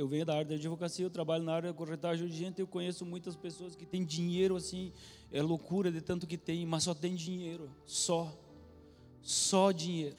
eu 0.00 0.08
venho 0.08 0.24
da 0.24 0.32
área 0.32 0.46
da 0.46 0.54
advocacia, 0.54 1.04
eu 1.04 1.10
trabalho 1.10 1.44
na 1.44 1.52
área 1.52 1.70
da 1.70 1.76
corretagem 1.76 2.26
de 2.26 2.34
gente, 2.34 2.58
eu 2.58 2.66
conheço 2.66 3.04
muitas 3.04 3.36
pessoas 3.36 3.76
que 3.76 3.84
têm 3.84 4.02
dinheiro 4.02 4.56
assim, 4.56 4.94
é 5.30 5.42
loucura 5.42 5.92
de 5.92 6.00
tanto 6.00 6.26
que 6.26 6.38
tem, 6.38 6.64
mas 6.64 6.84
só 6.84 6.94
tem 6.94 7.14
dinheiro, 7.14 7.70
só, 7.84 8.34
só 9.20 9.70
dinheiro. 9.70 10.16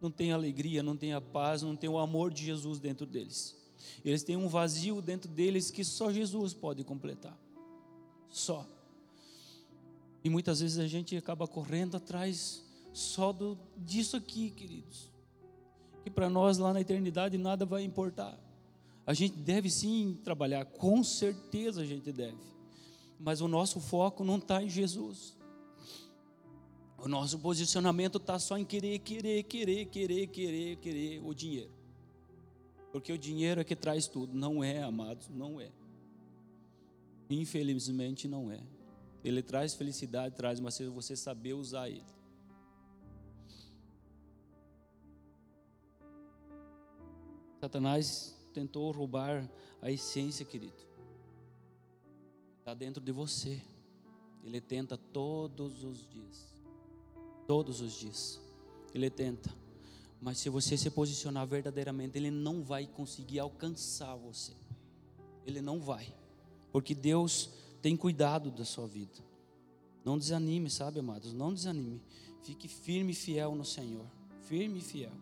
Não 0.00 0.10
tem 0.10 0.32
alegria, 0.32 0.82
não 0.82 0.96
tem 0.96 1.12
a 1.12 1.20
paz, 1.20 1.60
não 1.60 1.76
tem 1.76 1.90
o 1.90 1.98
amor 1.98 2.32
de 2.32 2.42
Jesus 2.42 2.78
dentro 2.80 3.04
deles. 3.04 3.54
Eles 4.02 4.22
têm 4.22 4.34
um 4.34 4.48
vazio 4.48 5.02
dentro 5.02 5.30
deles 5.30 5.70
que 5.70 5.84
só 5.84 6.10
Jesus 6.10 6.54
pode 6.54 6.82
completar. 6.84 7.38
Só. 8.30 8.66
E 10.22 10.30
muitas 10.30 10.60
vezes 10.60 10.78
a 10.78 10.86
gente 10.86 11.14
acaba 11.16 11.46
correndo 11.46 11.98
atrás 11.98 12.64
só 12.94 13.30
do, 13.30 13.58
disso 13.76 14.16
aqui, 14.16 14.50
queridos. 14.50 15.10
Que 16.02 16.08
para 16.08 16.30
nós 16.30 16.56
lá 16.56 16.72
na 16.72 16.80
eternidade 16.80 17.36
nada 17.36 17.66
vai 17.66 17.82
importar. 17.82 18.42
A 19.06 19.12
gente 19.12 19.36
deve 19.36 19.68
sim 19.70 20.18
trabalhar, 20.24 20.64
com 20.64 21.04
certeza 21.04 21.82
a 21.82 21.84
gente 21.84 22.10
deve. 22.10 22.38
Mas 23.18 23.40
o 23.40 23.48
nosso 23.48 23.80
foco 23.80 24.24
não 24.24 24.38
está 24.38 24.62
em 24.62 24.68
Jesus. 24.68 25.36
O 26.96 27.08
nosso 27.08 27.38
posicionamento 27.38 28.16
está 28.16 28.38
só 28.38 28.56
em 28.56 28.64
querer, 28.64 28.98
querer, 29.00 29.42
querer, 29.42 29.84
querer, 29.86 30.26
querer, 30.28 30.76
querer 30.76 31.22
o 31.22 31.34
dinheiro. 31.34 31.70
Porque 32.90 33.12
o 33.12 33.18
dinheiro 33.18 33.60
é 33.60 33.64
que 33.64 33.76
traz 33.76 34.06
tudo. 34.06 34.32
Não 34.34 34.64
é, 34.64 34.82
amados, 34.82 35.28
não 35.28 35.60
é. 35.60 35.70
Infelizmente 37.28 38.26
não 38.26 38.50
é. 38.50 38.60
Ele 39.22 39.42
traz 39.42 39.74
felicidade, 39.74 40.34
traz, 40.34 40.60
mas 40.60 40.74
se 40.74 40.86
você 40.86 41.14
saber 41.14 41.52
usar 41.52 41.90
ele. 41.90 42.04
Satanás 47.60 48.34
tentou 48.54 48.90
roubar 48.92 49.50
a 49.82 49.90
essência, 49.90 50.44
querido. 50.44 50.82
Está 52.60 52.72
dentro 52.72 53.02
de 53.02 53.12
você. 53.12 53.60
Ele 54.42 54.60
tenta 54.60 54.96
todos 54.96 55.82
os 55.82 56.08
dias. 56.08 56.62
Todos 57.46 57.80
os 57.80 57.92
dias. 57.92 58.40
Ele 58.94 59.10
tenta. 59.10 59.54
Mas 60.20 60.38
se 60.38 60.48
você 60.48 60.76
se 60.76 60.88
posicionar 60.90 61.46
verdadeiramente, 61.46 62.16
ele 62.16 62.30
não 62.30 62.62
vai 62.62 62.86
conseguir 62.86 63.40
alcançar 63.40 64.14
você. 64.14 64.52
Ele 65.44 65.60
não 65.60 65.80
vai. 65.80 66.14
Porque 66.72 66.94
Deus 66.94 67.50
tem 67.82 67.96
cuidado 67.96 68.50
da 68.50 68.64
sua 68.64 68.86
vida. 68.86 69.22
Não 70.04 70.18
desanime, 70.18 70.70
sabe, 70.70 71.00
amados? 71.00 71.32
Não 71.32 71.52
desanime. 71.52 72.00
Fique 72.42 72.68
firme 72.68 73.12
e 73.12 73.14
fiel 73.14 73.54
no 73.54 73.64
Senhor. 73.64 74.06
Firme 74.42 74.78
e 74.78 74.82
fiel. 74.82 75.12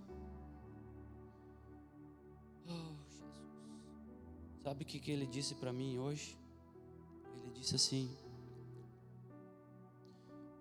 Sabe 4.63 4.85
o 4.85 4.87
que, 4.87 5.01
que 5.01 5.11
ele 5.11 5.27
disse 5.27 5.57
para 5.57 5.73
mim 5.73 5.99
hoje? 5.99 6.39
Ele 7.37 7.51
disse 7.53 7.75
assim: 7.75 8.17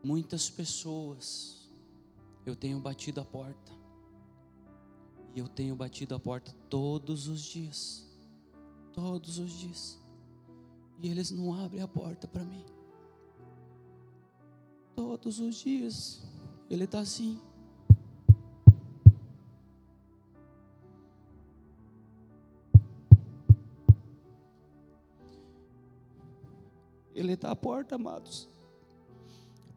Muitas 0.04 0.50
pessoas 0.50 1.70
eu 2.44 2.56
tenho 2.56 2.80
batido 2.80 3.22
a 3.22 3.26
porta, 3.26 3.72
e 5.36 5.40
eu 5.40 5.48
tenho 5.48 5.76
batido 5.76 6.16
a 6.16 6.20
porta 6.20 6.52
todos 6.68 7.28
os 7.28 7.42
dias, 7.42 8.10
todos 8.92 9.38
os 9.38 9.52
dias, 9.52 10.00
e 11.00 11.08
eles 11.08 11.30
não 11.30 11.54
abrem 11.54 11.84
a 11.84 11.88
porta 11.88 12.28
para 12.28 12.44
mim. 12.44 12.66
Todos 14.96 15.40
os 15.40 15.56
dias, 15.56 16.24
ele 16.70 16.86
está 16.86 17.00
assim. 17.00 17.40
Ele 27.14 27.34
está 27.34 27.52
à 27.52 27.56
porta, 27.56 27.96
amados. 27.96 28.48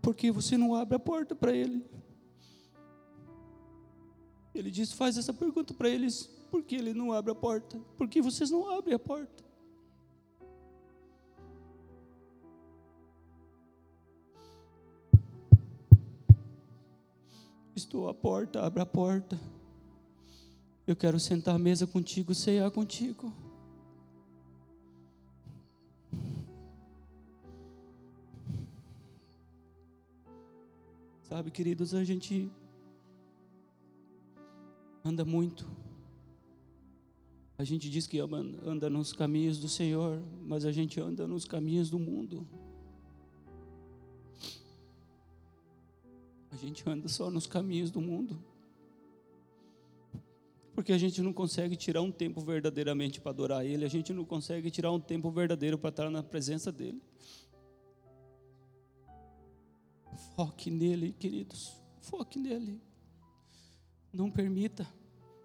Porque 0.01 0.31
você 0.31 0.57
não 0.57 0.75
abre 0.75 0.97
a 0.97 0.99
porta 0.99 1.35
para 1.35 1.53
ele. 1.53 1.85
Ele 4.55 4.71
diz: 4.71 4.93
faz 4.93 5.19
essa 5.19 5.33
pergunta 5.33 5.75
para 5.75 5.89
eles. 5.89 6.27
Por 6.51 6.63
que 6.63 6.77
ele 6.77 6.95
não 6.95 7.13
abre 7.13 7.33
a 7.33 7.35
porta? 7.35 7.81
Porque 7.99 8.23
vocês 8.23 8.51
não 8.51 8.71
abrem 8.71 8.95
a 8.95 8.99
porta. 8.99 9.43
Estou 17.75 18.09
à 18.09 18.15
porta, 18.15 18.65
abre 18.65 18.81
a 18.81 18.87
porta. 18.87 19.41
Eu 20.87 20.95
quero 20.95 21.19
sentar 21.19 21.57
à 21.57 21.59
mesa 21.59 21.87
contigo, 21.87 22.35
ceiar 22.35 22.71
contigo. 22.71 23.33
Sabe, 31.35 31.51
queridos, 31.51 31.93
a 31.95 32.05
gente 32.05 32.49
anda 35.05 35.25
muito. 35.25 35.69
A 37.59 37.65
gente 37.65 37.91
diz 37.91 38.07
que 38.07 38.21
anda 38.21 38.89
nos 38.89 39.13
caminhos 39.13 39.59
do 39.59 39.69
Senhor, 39.69 40.23
mas 40.47 40.65
a 40.65 40.71
gente 40.71 41.01
anda 41.01 41.27
nos 41.27 41.45
caminhos 41.45 41.91
do 41.91 41.99
mundo. 41.99 42.47
A 46.53 46.57
gente 46.57 46.89
anda 46.89 47.09
só 47.09 47.29
nos 47.33 47.49
caminhos 47.49 47.91
do 47.91 48.01
mundo. 48.01 48.39
Porque 50.73 50.93
a 50.93 50.99
gente 50.99 51.21
não 51.21 51.33
consegue 51.33 51.75
tirar 51.75 52.03
um 52.03 52.13
tempo 52.13 52.41
verdadeiramente 52.43 53.21
para 53.21 53.33
adorar 53.33 53.67
Ele, 53.67 53.85
a 53.85 53.91
gente 53.91 54.13
não 54.13 54.25
consegue 54.25 54.71
tirar 54.71 54.93
um 54.93 55.01
tempo 55.01 55.33
verdadeiro 55.33 55.77
para 55.79 55.91
estar 55.91 56.09
na 56.11 56.23
presença 56.23 56.71
dEle. 56.71 57.03
Foque 60.35 60.71
nele, 60.71 61.13
queridos. 61.13 61.77
Foque 62.01 62.39
nele. 62.39 62.81
Não 64.13 64.31
permita, 64.31 64.87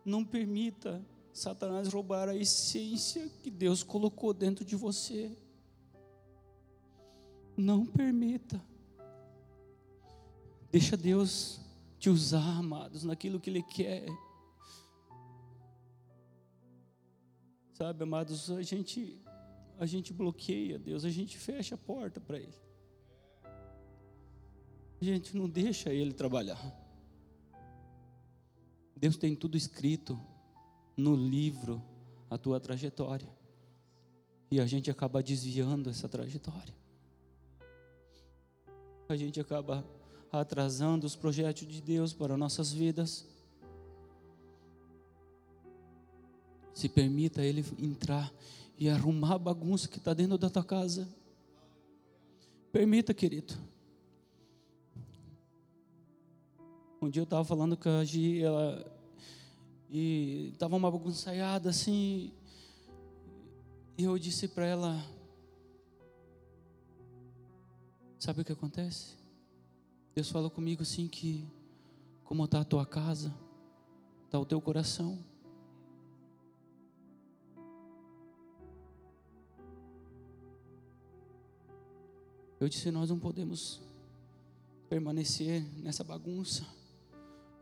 não 0.06 0.24
permita 0.24 1.04
Satanás 1.34 1.92
roubar 1.92 2.30
a 2.30 2.36
essência 2.36 3.30
que 3.42 3.50
Deus 3.50 3.82
colocou 3.82 4.34
dentro 4.34 4.66
de 4.66 4.76
você. 4.76 5.36
Não 7.56 7.86
permita. 7.86 8.62
Deixa 10.72 10.96
Deus 10.96 11.60
te 11.98 12.10
usar, 12.10 12.58
amados, 12.58 13.04
naquilo 13.04 13.40
que 13.40 13.50
Ele 13.50 13.64
quer. 13.64 14.06
Sabe, 17.74 18.04
amados, 18.04 18.52
a 18.52 18.62
gente, 18.62 19.22
a 19.78 19.86
gente 19.86 20.14
bloqueia 20.14 20.78
Deus, 20.78 21.06
a 21.06 21.10
gente 21.10 21.38
fecha 21.38 21.76
a 21.76 21.78
porta 21.78 22.20
para 22.20 22.38
Ele. 22.38 22.69
A 25.02 25.06
gente 25.06 25.36
não 25.36 25.48
deixa 25.48 25.94
Ele 25.94 26.14
trabalhar. 26.14 26.60
Deus 28.96 29.16
tem 29.16 29.34
tudo 29.34 29.56
escrito 29.56 30.20
no 30.98 31.16
livro, 31.16 31.82
a 32.30 32.38
tua 32.38 32.60
trajetória. 32.60 33.30
E 34.52 34.60
a 34.60 34.66
gente 34.66 34.92
acaba 34.92 35.24
desviando 35.24 35.90
essa 35.90 36.10
trajetória. 36.10 36.74
A 39.08 39.16
gente 39.16 39.40
acaba 39.40 39.86
atrasando 40.32 41.08
os 41.08 41.16
projetos 41.16 41.66
de 41.66 41.82
Deus 41.82 42.14
para 42.14 42.36
nossas 42.36 42.72
vidas. 42.72 43.26
Se 46.74 46.90
permita 46.90 47.42
Ele 47.42 47.64
entrar 47.80 48.32
e 48.78 48.90
arrumar 48.90 49.36
a 49.36 49.40
bagunça 49.40 49.88
que 49.88 49.98
está 49.98 50.14
dentro 50.14 50.38
da 50.38 50.50
tua 50.50 50.64
casa. 50.64 51.08
Permita, 52.72 53.14
querido. 53.14 53.56
Um 57.02 57.10
dia 57.10 57.22
eu 57.22 57.24
estava 57.24 57.46
falando 57.46 57.78
com 57.78 57.88
a 57.88 58.04
Gi, 58.04 58.44
ela, 58.44 58.86
e 59.90 60.50
estava 60.52 60.76
uma 60.76 60.92
bagunçaiada 60.92 61.70
assim, 61.70 62.34
e 63.98 64.04
eu 64.04 64.20
disse 64.20 64.50
para 64.50 64.66
ela: 64.66 65.02
Sabe 68.18 68.42
o 68.42 68.46
que 68.46 68.52
acontece? 68.52 69.16
Deus 70.14 70.30
falou 70.30 70.50
comigo 70.50 70.82
assim 70.82 71.08
que 71.08 71.48
como 72.26 72.44
está 72.44 72.60
a 72.60 72.66
tua 72.66 72.86
casa, 72.86 73.34
está 74.26 74.38
o 74.38 74.46
teu 74.46 74.60
coração. 74.60 75.24
Eu 82.60 82.68
disse: 82.68 82.92
nós 82.92 83.10
não 83.10 83.18
podemos 83.18 83.82
permanecer 84.90 85.64
nessa 85.78 86.04
bagunça. 86.04 86.79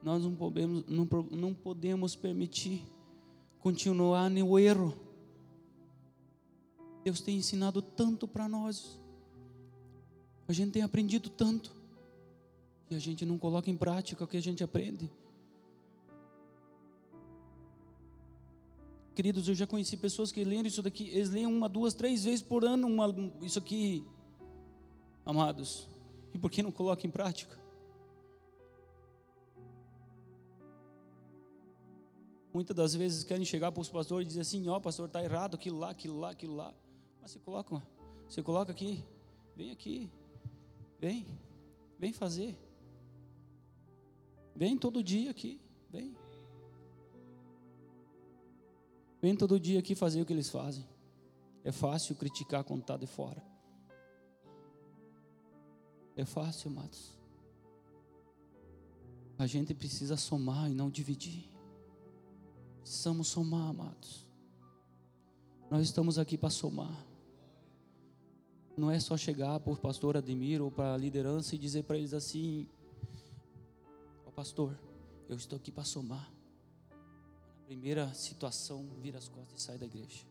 Nós 0.08 0.24
não 0.24 0.34
podemos, 0.34 0.86
não, 0.88 1.06
não 1.32 1.54
podemos 1.54 2.16
permitir 2.16 2.82
continuar 3.60 4.30
no 4.30 4.58
erro. 4.58 4.98
Deus 7.04 7.20
tem 7.20 7.36
ensinado 7.36 7.82
tanto 7.82 8.26
para 8.26 8.48
nós. 8.48 8.98
A 10.48 10.54
gente 10.54 10.72
tem 10.72 10.82
aprendido 10.82 11.30
tanto. 11.30 11.76
E 12.90 12.96
a 12.96 13.00
gente 13.00 13.26
não 13.26 13.38
coloca 13.38 13.70
em 13.70 13.76
prática 13.76 14.24
o 14.24 14.28
que 14.28 14.38
a 14.38 14.42
gente 14.42 14.64
aprende. 14.64 15.12
Queridos, 19.14 19.50
eu 19.50 19.56
já 19.56 19.68
conheci 19.68 19.98
pessoas 19.98 20.32
que 20.32 20.42
leram 20.42 20.68
isso 20.68 20.82
daqui, 20.82 21.10
eles 21.10 21.32
leem 21.32 21.48
uma, 21.48 21.68
duas, 21.68 21.94
três 21.94 22.24
vezes 22.24 22.42
por 22.42 22.64
ano 22.64 22.88
uma, 22.88 23.14
isso 23.42 23.60
aqui, 23.60 24.06
amados. 25.26 25.86
E 26.34 26.38
por 26.40 26.50
que 26.50 26.64
não 26.64 26.72
coloca 26.72 27.06
em 27.06 27.10
prática? 27.12 27.67
Muitas 32.58 32.76
das 32.76 32.96
vezes 32.96 33.24
querem 33.24 33.46
chegar 33.46 33.72
para 33.72 33.82
os 33.82 33.88
pastores 33.88 34.26
e 34.26 34.30
dizer 34.30 34.42
assim, 34.42 34.68
ó 34.68 34.78
oh, 34.78 34.82
pastor, 34.82 35.06
está 35.06 35.24
errado 35.24 35.54
aquilo 35.54 35.78
lá, 35.78 35.92
aquilo 35.92 36.18
lá, 36.18 36.32
aquilo 36.32 36.56
lá. 36.56 36.74
Mas 37.22 37.30
você 37.30 37.38
coloca, 37.38 37.84
você 38.28 38.42
coloca 38.42 38.72
aqui, 38.72 39.06
vem 39.56 39.70
aqui, 39.70 40.10
vem, 41.00 41.28
vem 42.00 42.12
fazer. 42.12 42.58
Vem 44.56 44.76
todo 44.76 45.04
dia 45.04 45.30
aqui, 45.30 45.62
vem. 45.92 46.18
Vem 49.22 49.36
todo 49.36 49.60
dia 49.60 49.78
aqui 49.78 49.94
fazer 49.94 50.20
o 50.24 50.26
que 50.26 50.34
eles 50.34 50.50
fazem. 50.50 50.84
É 51.64 51.72
fácil 51.72 52.16
criticar 52.16 52.64
quando 52.64 52.82
está 52.82 52.98
de 52.98 53.06
fora. 53.06 53.46
É 56.16 56.26
fácil, 56.26 56.72
amados. 56.72 57.16
A 59.38 59.46
gente 59.46 59.76
precisa 59.76 60.18
somar 60.18 60.72
e 60.72 60.74
não 60.74 60.90
dividir. 60.90 61.56
Precisamos 62.88 63.28
somar, 63.28 63.70
amados. 63.70 64.26
Nós 65.70 65.82
estamos 65.82 66.18
aqui 66.18 66.38
para 66.38 66.50
somar. 66.50 67.06
Não 68.78 68.90
é 68.90 68.98
só 68.98 69.18
chegar 69.18 69.58
o 69.58 69.76
pastor 69.76 70.16
Ademir 70.16 70.62
ou 70.62 70.72
para 70.72 70.94
a 70.94 70.98
liderança 70.98 71.54
e 71.54 71.58
dizer 71.58 71.84
para 71.84 71.98
eles 71.98 72.14
assim: 72.14 72.66
Ó 74.26 74.30
oh, 74.30 74.32
pastor, 74.32 74.80
eu 75.28 75.36
estou 75.36 75.58
aqui 75.58 75.70
para 75.70 75.84
somar. 75.84 76.32
Na 77.60 77.66
primeira 77.66 78.14
situação, 78.14 78.88
vira 79.02 79.18
as 79.18 79.28
costas 79.28 79.60
e 79.60 79.64
sai 79.66 79.78
da 79.78 79.86
igreja. 79.86 80.24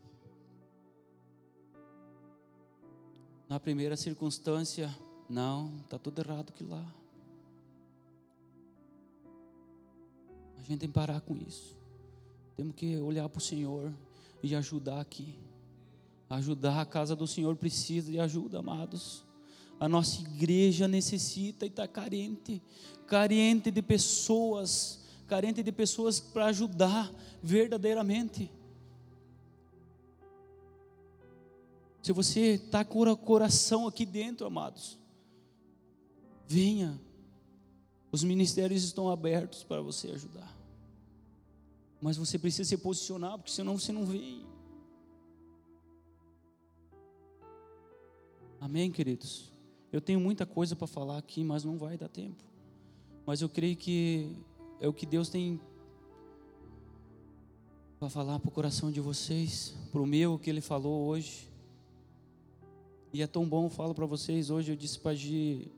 Na 3.51 3.61
primeira 3.61 3.99
circunstância, 3.99 4.88
não, 5.29 5.77
está 5.81 5.99
tudo 5.99 6.23
errado 6.23 6.49
aqui 6.49 6.64
lá. 6.64 6.90
A 10.57 10.62
gente 10.62 10.79
tem 10.79 10.88
que 10.88 10.95
parar 10.95 11.21
com 11.21 11.37
isso. 11.37 11.76
Temos 12.57 12.75
que 12.75 12.97
olhar 12.97 13.29
para 13.29 13.38
o 13.38 13.42
Senhor 13.42 13.92
e 14.42 14.55
ajudar 14.55 15.01
aqui. 15.01 15.38
Ajudar 16.29 16.81
a 16.81 16.87
casa 16.87 17.14
do 17.14 17.27
Senhor 17.27 17.55
precisa 17.57 18.11
de 18.11 18.19
ajuda, 18.19 18.59
amados. 18.59 19.25
A 19.79 19.88
nossa 19.88 20.23
igreja 20.23 20.88
necessita 20.88 21.66
e 21.66 21.69
está 21.69 21.87
carente, 21.87 22.62
carente 23.07 23.71
de 23.71 23.83
pessoas, 23.83 25.01
carente 25.27 25.62
de 25.62 25.71
pessoas 25.71 26.19
para 26.19 26.47
ajudar 26.47 27.12
verdadeiramente. 27.42 28.51
Se 32.03 32.12
você 32.12 32.55
está 32.55 32.85
com 32.85 33.01
o 33.01 33.16
coração 33.16 33.87
aqui 33.87 34.07
dentro, 34.07 34.47
amados, 34.47 34.99
venha. 36.47 36.99
Os 38.11 38.25
ministérios 38.25 38.83
estão 38.83 39.11
abertos 39.11 39.62
para 39.62 39.83
você 39.83 40.12
ajudar. 40.12 40.56
Mas 42.07 42.16
você 42.16 42.38
precisa 42.38 42.69
se 42.69 42.77
posicionar, 42.77 43.37
porque 43.37 43.51
senão 43.51 43.77
você 43.77 43.90
não 43.90 44.07
vem. 44.07 44.47
Amém, 48.61 48.92
queridos? 48.92 49.51
Eu 49.90 50.01
tenho 50.01 50.21
muita 50.21 50.47
coisa 50.47 50.77
para 50.77 50.87
falar 50.87 51.19
aqui, 51.19 51.42
mas 51.42 51.64
não 51.64 51.77
vai 51.77 51.99
dar 51.99 52.09
tempo. 52.09 52.45
Mas 53.27 53.42
eu 53.42 53.49
creio 53.49 53.75
que 53.75 54.37
é 54.81 54.87
o 54.87 54.92
que 54.92 55.05
Deus 55.05 55.29
tem 55.29 55.61
para 57.99 58.09
falar 58.09 58.38
para 58.38 58.51
o 58.51 58.53
coração 58.53 58.92
de 58.92 59.01
vocês, 59.01 59.75
para 59.90 60.01
o 60.01 60.07
meu, 60.07 60.38
que 60.38 60.49
Ele 60.49 60.61
falou 60.61 61.09
hoje. 61.09 61.51
E 63.12 63.21
é 63.21 63.27
tão 63.27 63.49
bom, 63.49 63.64
eu 63.64 63.71
falo 63.71 63.97
para 63.97 64.07
vocês, 64.07 64.49
hoje 64.49 64.71
eu 64.71 64.77
disse 64.77 65.01
para 65.01 65.12
Gi, 65.12 65.73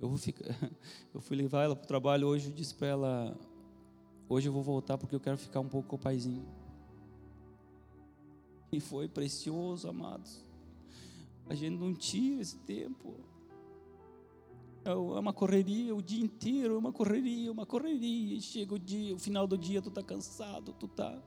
eu, 0.00 0.08
vou 0.08 0.16
ficar, 0.16 0.44
eu 1.12 1.20
fui 1.20 1.36
levar 1.36 1.64
ela 1.64 1.74
para 1.74 1.86
o 1.86 1.88
trabalho 1.88 2.28
hoje, 2.28 2.50
eu 2.50 2.52
disse 2.52 2.72
para 2.72 2.86
ela, 2.86 3.36
hoje 4.28 4.48
eu 4.48 4.52
vou 4.52 4.62
voltar 4.62 4.98
porque 4.98 5.14
eu 5.14 5.20
quero 5.20 5.38
ficar 5.38 5.60
um 5.60 5.68
pouco 5.68 5.88
com 5.88 5.96
o 5.96 5.98
paizinho. 5.98 6.46
E 8.72 8.80
foi 8.80 9.08
precioso, 9.08 9.88
amados. 9.88 10.44
A 11.48 11.54
gente 11.54 11.78
não 11.78 11.94
tinha 11.94 12.40
esse 12.40 12.56
tempo. 12.58 13.14
É, 14.84 14.94
uma 14.94 15.32
correria 15.32 15.94
o 15.94 16.02
dia 16.02 16.22
inteiro, 16.22 16.74
é 16.74 16.78
uma 16.78 16.92
correria, 16.92 17.50
uma 17.50 17.66
correria. 17.66 18.36
E 18.36 18.40
chega 18.40 18.74
o 18.74 18.78
dia, 18.78 19.14
o 19.14 19.18
final 19.18 19.46
do 19.46 19.56
dia, 19.56 19.80
tu 19.80 19.88
está 19.88 20.02
cansado, 20.02 20.72
tu 20.72 20.86
está 20.86 21.20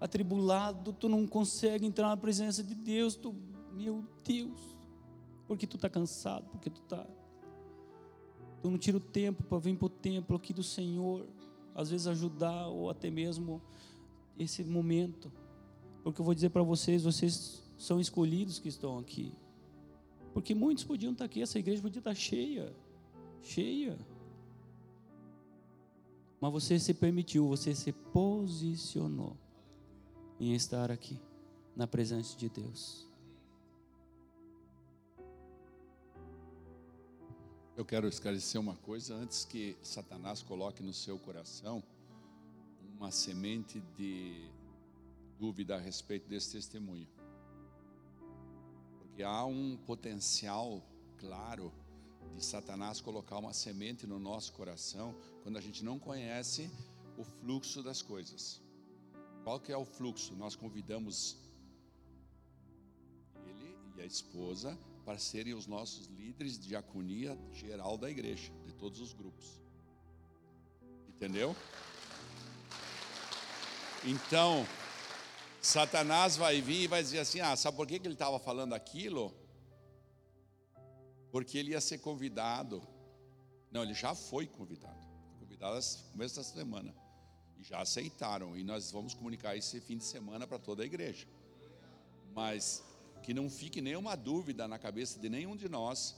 atribulado, 0.00 0.92
tu 0.92 1.08
não 1.08 1.26
consegue 1.26 1.86
entrar 1.86 2.08
na 2.08 2.16
presença 2.16 2.62
de 2.62 2.74
Deus, 2.74 3.14
tu, 3.14 3.34
meu 3.72 4.04
Deus, 4.24 4.60
porque 5.46 5.66
tu 5.66 5.76
está 5.76 5.88
cansado, 5.90 6.48
porque 6.50 6.70
tu 6.70 6.80
está. 6.80 7.06
Tu 8.62 8.70
não 8.70 8.78
tira 8.78 8.96
o 8.96 9.00
tempo 9.00 9.42
para 9.44 9.58
vir 9.58 9.76
para 9.76 9.86
o 9.86 9.90
templo 9.90 10.36
aqui 10.36 10.52
do 10.52 10.62
Senhor, 10.62 11.26
às 11.74 11.90
vezes 11.90 12.06
ajudar 12.06 12.68
ou 12.68 12.90
até 12.90 13.10
mesmo 13.10 13.60
esse 14.38 14.64
momento, 14.64 15.30
porque 16.02 16.20
eu 16.20 16.24
vou 16.24 16.34
dizer 16.34 16.50
para 16.50 16.62
vocês, 16.62 17.02
vocês 17.02 17.62
são 17.76 18.00
escolhidos 18.00 18.58
que 18.58 18.68
estão 18.68 18.98
aqui, 18.98 19.32
porque 20.32 20.54
muitos 20.54 20.84
podiam 20.84 21.12
estar 21.12 21.24
aqui, 21.24 21.42
essa 21.42 21.58
igreja 21.58 21.82
podia 21.82 22.00
estar 22.00 22.14
cheia 22.14 22.72
cheia. 23.42 23.98
Mas 26.40 26.52
você 26.52 26.78
se 26.78 26.94
permitiu, 26.94 27.46
você 27.48 27.74
se 27.74 27.92
posicionou 27.92 29.36
em 30.38 30.54
estar 30.54 30.90
aqui, 30.90 31.20
na 31.76 31.86
presença 31.86 32.36
de 32.36 32.48
Deus. 32.48 33.09
Eu 37.80 37.84
quero 37.86 38.06
esclarecer 38.06 38.60
uma 38.60 38.76
coisa 38.76 39.14
antes 39.14 39.46
que 39.46 39.74
Satanás 39.82 40.42
coloque 40.42 40.82
no 40.82 40.92
seu 40.92 41.18
coração 41.18 41.82
uma 42.94 43.10
semente 43.10 43.80
de 43.96 44.50
dúvida 45.38 45.76
a 45.76 45.78
respeito 45.78 46.28
desse 46.28 46.52
testemunho. 46.52 47.08
Porque 48.98 49.22
há 49.22 49.46
um 49.46 49.78
potencial 49.86 50.82
claro 51.16 51.72
de 52.36 52.44
Satanás 52.44 53.00
colocar 53.00 53.38
uma 53.38 53.54
semente 53.54 54.06
no 54.06 54.18
nosso 54.18 54.52
coração 54.52 55.16
quando 55.42 55.56
a 55.56 55.62
gente 55.62 55.82
não 55.82 55.98
conhece 55.98 56.70
o 57.16 57.24
fluxo 57.24 57.82
das 57.82 58.02
coisas. 58.02 58.60
Qual 59.42 59.58
que 59.58 59.72
é 59.72 59.76
o 59.78 59.86
fluxo? 59.86 60.34
Nós 60.34 60.54
convidamos 60.54 61.34
ele 63.46 63.74
e 63.96 64.02
a 64.02 64.04
esposa 64.04 64.78
para 65.10 65.18
serem 65.18 65.54
os 65.54 65.66
nossos 65.66 66.06
líderes 66.06 66.56
de 66.56 66.68
diaconia 66.68 67.36
geral 67.52 67.98
da 67.98 68.08
igreja, 68.08 68.52
de 68.64 68.72
todos 68.72 69.00
os 69.00 69.12
grupos. 69.12 69.60
Entendeu? 71.08 71.56
Então, 74.04 74.64
Satanás 75.60 76.36
vai 76.36 76.60
vir 76.60 76.82
e 76.82 76.86
vai 76.86 77.02
dizer 77.02 77.18
assim: 77.18 77.40
ah, 77.40 77.56
sabe 77.56 77.76
por 77.76 77.88
que 77.88 77.96
ele 77.96 78.12
estava 78.12 78.38
falando 78.38 78.72
aquilo? 78.72 79.34
porque 81.32 81.58
ele 81.58 81.72
ia 81.72 81.80
ser 81.80 81.98
convidado. 81.98 82.80
Não, 83.72 83.82
ele 83.82 83.94
já 83.94 84.14
foi 84.14 84.46
convidado. 84.46 85.04
Convidado 85.40 85.74
no 85.74 86.12
começo 86.12 86.36
da 86.36 86.44
semana. 86.44 86.94
E 87.58 87.64
já 87.64 87.80
aceitaram. 87.80 88.56
E 88.56 88.62
nós 88.62 88.92
vamos 88.92 89.12
comunicar 89.12 89.56
esse 89.56 89.80
fim 89.80 89.96
de 89.96 90.04
semana 90.04 90.46
para 90.46 90.58
toda 90.60 90.84
a 90.84 90.86
igreja. 90.86 91.26
Mas 92.32 92.84
que 93.22 93.34
não 93.34 93.48
fique 93.48 93.80
nenhuma 93.80 94.16
dúvida 94.16 94.66
na 94.66 94.78
cabeça 94.78 95.18
de 95.18 95.28
nenhum 95.28 95.56
de 95.56 95.68
nós 95.68 96.16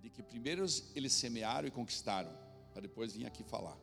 de 0.00 0.10
que 0.10 0.22
primeiro 0.22 0.64
eles 0.94 1.12
semearam 1.12 1.66
e 1.66 1.70
conquistaram, 1.70 2.30
para 2.72 2.82
depois 2.82 3.14
vir 3.14 3.26
aqui 3.26 3.42
falar. 3.42 3.76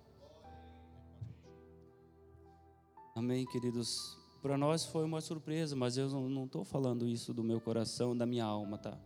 Amém, 3.14 3.46
queridos. 3.46 4.18
Para 4.42 4.58
nós 4.58 4.86
foi 4.86 5.04
uma 5.04 5.22
surpresa, 5.22 5.76
mas 5.76 5.98
eu 5.98 6.10
não 6.10 6.46
estou 6.46 6.64
falando 6.64 7.08
isso 7.08 7.34
do 7.34 7.44
meu 7.44 7.60
coração, 7.60 8.16
da 8.16 8.26
minha 8.26 8.46
alma, 8.46 8.78
tá? 8.78 8.98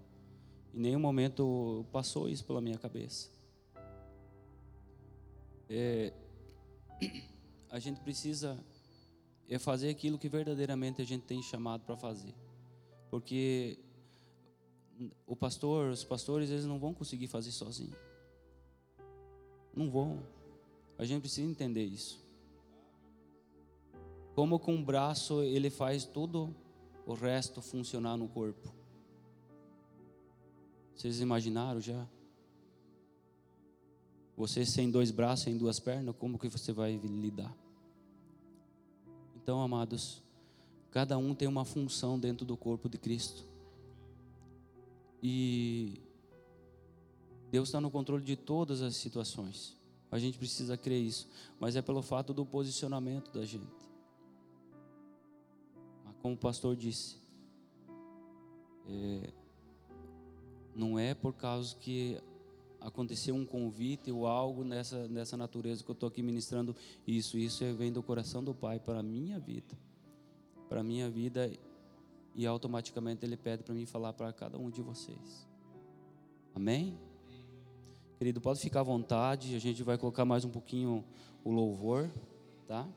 Em 0.73 0.79
nenhum 0.79 0.99
momento 0.99 1.85
passou 1.91 2.27
isso 2.27 2.45
pela 2.45 2.61
minha 2.61 2.77
cabeça. 2.77 3.29
É, 5.69 6.13
a 7.69 7.79
gente 7.79 7.99
precisa 8.01 8.59
é 9.49 9.57
fazer 9.57 9.89
aquilo 9.89 10.17
que 10.17 10.29
verdadeiramente 10.29 11.01
a 11.01 11.05
gente 11.05 11.23
tem 11.23 11.41
chamado 11.41 11.83
para 11.83 11.97
fazer, 11.97 12.33
porque 13.09 13.79
o 15.25 15.35
pastor, 15.35 15.89
os 15.89 16.03
pastores, 16.03 16.49
eles 16.49 16.65
não 16.65 16.79
vão 16.79 16.93
conseguir 16.93 17.27
fazer 17.27 17.51
sozinho. 17.51 17.95
Não 19.73 19.89
vão. 19.89 20.21
A 20.97 21.05
gente 21.05 21.21
precisa 21.21 21.49
entender 21.49 21.85
isso. 21.85 22.23
Como 24.35 24.59
com 24.59 24.75
um 24.75 24.83
braço 24.83 25.41
ele 25.41 25.69
faz 25.69 26.05
tudo 26.05 26.53
o 27.05 27.13
resto 27.13 27.61
funcionar 27.61 28.17
no 28.17 28.27
corpo. 28.27 28.73
Vocês 30.95 31.21
imaginaram 31.21 31.79
já? 31.79 32.07
Você 34.35 34.65
sem 34.65 34.91
dois 34.91 35.11
braços, 35.11 35.45
sem 35.45 35.57
duas 35.57 35.79
pernas, 35.79 36.15
como 36.17 36.37
que 36.37 36.47
você 36.47 36.71
vai 36.71 36.95
lidar? 36.97 37.53
Então, 39.35 39.61
amados, 39.61 40.21
cada 40.91 41.17
um 41.17 41.35
tem 41.35 41.47
uma 41.47 41.65
função 41.65 42.19
dentro 42.19 42.45
do 42.45 42.57
corpo 42.57 42.89
de 42.89 42.97
Cristo. 42.97 43.43
E 45.21 46.01
Deus 47.51 47.69
está 47.69 47.81
no 47.81 47.91
controle 47.91 48.23
de 48.23 48.35
todas 48.35 48.81
as 48.81 48.95
situações. 48.95 49.77
A 50.11 50.17
gente 50.17 50.37
precisa 50.37 50.75
crer 50.75 51.01
isso, 51.01 51.27
mas 51.59 51.75
é 51.75 51.81
pelo 51.81 52.01
fato 52.01 52.33
do 52.33 52.45
posicionamento 52.45 53.31
da 53.31 53.45
gente. 53.45 53.89
Mas 56.03 56.15
como 56.21 56.33
o 56.33 56.37
pastor 56.37 56.75
disse, 56.75 57.17
é, 58.87 59.31
não 60.75 60.97
é 60.97 61.13
por 61.13 61.33
causa 61.33 61.75
que 61.75 62.17
aconteceu 62.81 63.35
um 63.35 63.45
convite 63.45 64.11
ou 64.11 64.25
algo 64.25 64.63
nessa, 64.63 65.07
nessa 65.07 65.35
natureza 65.35 65.83
que 65.83 65.91
eu 65.91 65.93
estou 65.93 66.07
aqui 66.07 66.23
ministrando 66.23 66.75
isso. 67.05 67.37
Isso 67.37 67.63
é, 67.63 67.73
vem 67.73 67.91
do 67.91 68.01
coração 68.01 68.43
do 68.43 68.53
Pai 68.53 68.79
para 68.79 68.99
a 68.99 69.03
minha 69.03 69.39
vida. 69.39 69.77
Para 70.69 70.81
a 70.81 70.83
minha 70.83 71.09
vida. 71.09 71.51
E 72.33 72.45
automaticamente 72.45 73.25
Ele 73.25 73.35
pede 73.35 73.63
para 73.63 73.73
mim 73.73 73.85
falar 73.85 74.13
para 74.13 74.31
cada 74.31 74.57
um 74.57 74.69
de 74.69 74.81
vocês. 74.81 75.47
Amém? 76.55 76.97
Querido, 78.17 78.39
pode 78.39 78.59
ficar 78.59 78.81
à 78.81 78.83
vontade. 78.83 79.55
A 79.55 79.59
gente 79.59 79.83
vai 79.83 79.97
colocar 79.97 80.23
mais 80.23 80.45
um 80.45 80.49
pouquinho 80.49 81.03
o 81.43 81.51
louvor, 81.51 82.09
tá? 82.67 82.87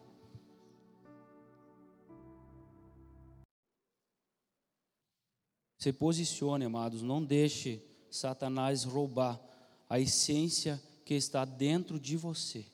Se 5.79 5.93
posicione, 5.93 6.65
amados, 6.65 7.03
não 7.03 7.21
deixe 7.21 7.85
Satanás 8.09 8.85
roubar 8.85 9.41
a 9.89 9.99
essência 9.99 10.81
que 11.05 11.15
está 11.15 11.45
dentro 11.45 11.99
de 11.99 12.17
você. 12.17 12.65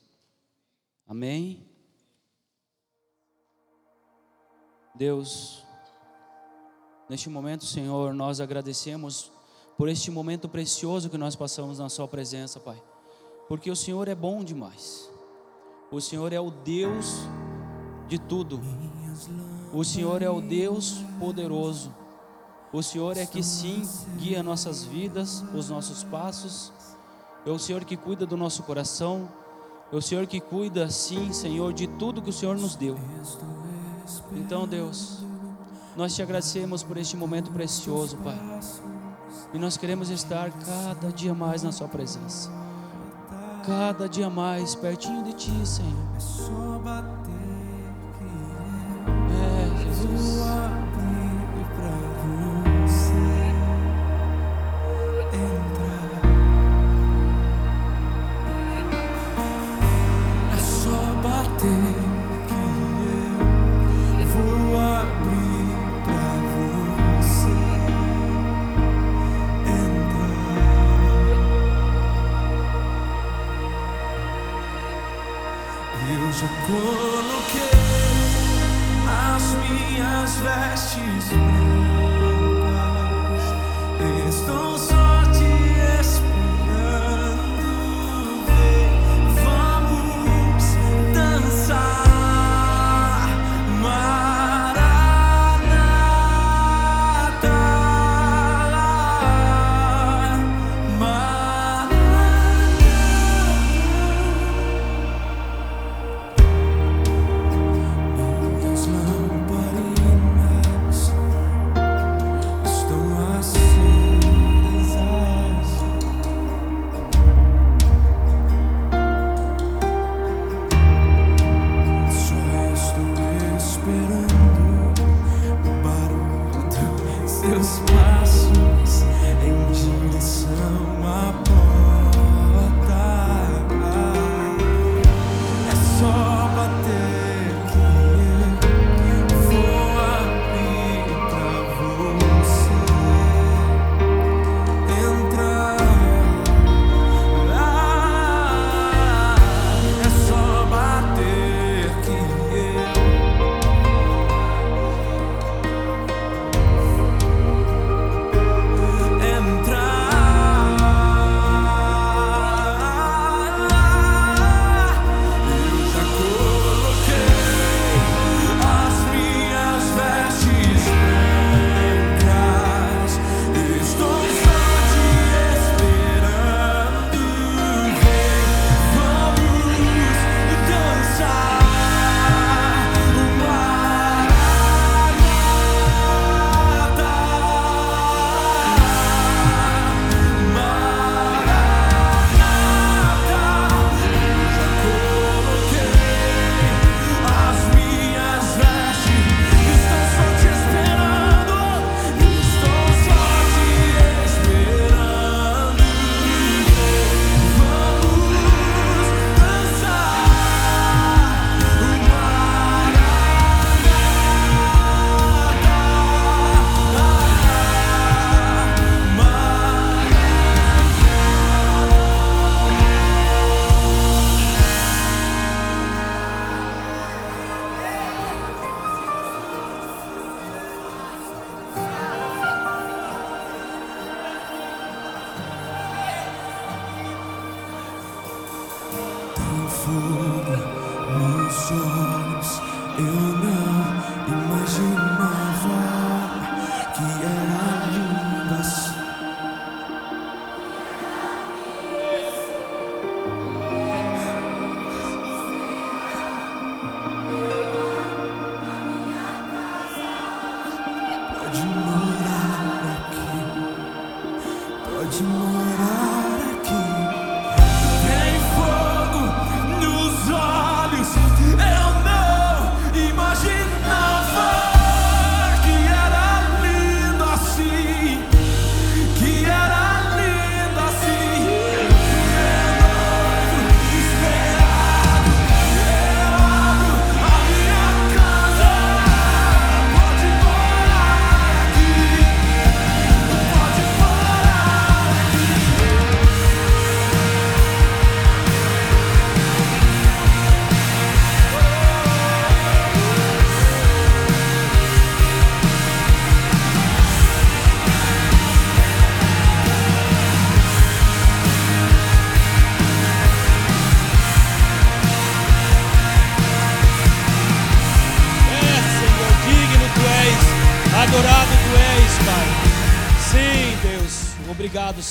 Amém? 1.06 1.66
Deus, 4.98 5.64
neste 7.08 7.30
momento, 7.30 7.64
Senhor, 7.64 8.12
nós 8.12 8.40
agradecemos 8.40 9.30
por 9.76 9.88
este 9.88 10.10
momento 10.10 10.48
precioso 10.48 11.08
que 11.08 11.16
nós 11.16 11.36
passamos 11.36 11.78
na 11.78 11.88
Sua 11.88 12.08
presença, 12.08 12.58
Pai, 12.58 12.82
porque 13.48 13.70
o 13.70 13.76
Senhor 13.76 14.08
é 14.08 14.14
bom 14.14 14.42
demais, 14.42 15.08
o 15.92 16.00
Senhor 16.00 16.32
é 16.32 16.40
o 16.40 16.50
Deus 16.50 17.14
de 18.08 18.18
tudo, 18.18 18.60
o 19.72 19.84
Senhor 19.84 20.20
é 20.20 20.28
o 20.28 20.40
Deus 20.40 20.96
poderoso. 21.20 21.94
O 22.70 22.82
Senhor 22.82 23.16
é 23.16 23.24
que 23.24 23.42
sim 23.42 23.82
guia 24.18 24.42
nossas 24.42 24.84
vidas, 24.84 25.42
os 25.54 25.70
nossos 25.70 26.04
passos. 26.04 26.70
É 27.46 27.50
o 27.50 27.58
Senhor 27.58 27.82
que 27.84 27.96
cuida 27.96 28.26
do 28.26 28.36
nosso 28.36 28.62
coração. 28.62 29.26
É 29.90 29.96
o 29.96 30.02
Senhor 30.02 30.26
que 30.26 30.38
cuida, 30.38 30.90
sim, 30.90 31.32
Senhor, 31.32 31.72
de 31.72 31.86
tudo 31.86 32.20
que 32.20 32.28
o 32.28 32.32
Senhor 32.32 32.58
nos 32.58 32.76
deu. 32.76 32.94
Então, 34.32 34.66
Deus, 34.66 35.18
nós 35.96 36.14
te 36.14 36.22
agradecemos 36.22 36.82
por 36.82 36.96
este 36.96 37.16
momento 37.16 37.50
precioso, 37.50 38.16
Pai. 38.18 38.38
E 39.52 39.58
nós 39.58 39.76
queremos 39.76 40.10
estar 40.10 40.50
cada 40.50 41.12
dia 41.12 41.34
mais 41.34 41.62
na 41.62 41.72
Sua 41.72 41.88
presença. 41.88 42.50
Cada 43.66 44.08
dia 44.08 44.30
mais 44.30 44.74
pertinho 44.74 45.22
de 45.24 45.32
Ti, 45.32 45.66
Senhor. 45.66 45.90
É, 49.30 49.64
é 49.64 49.84
Jesus. 49.84 50.67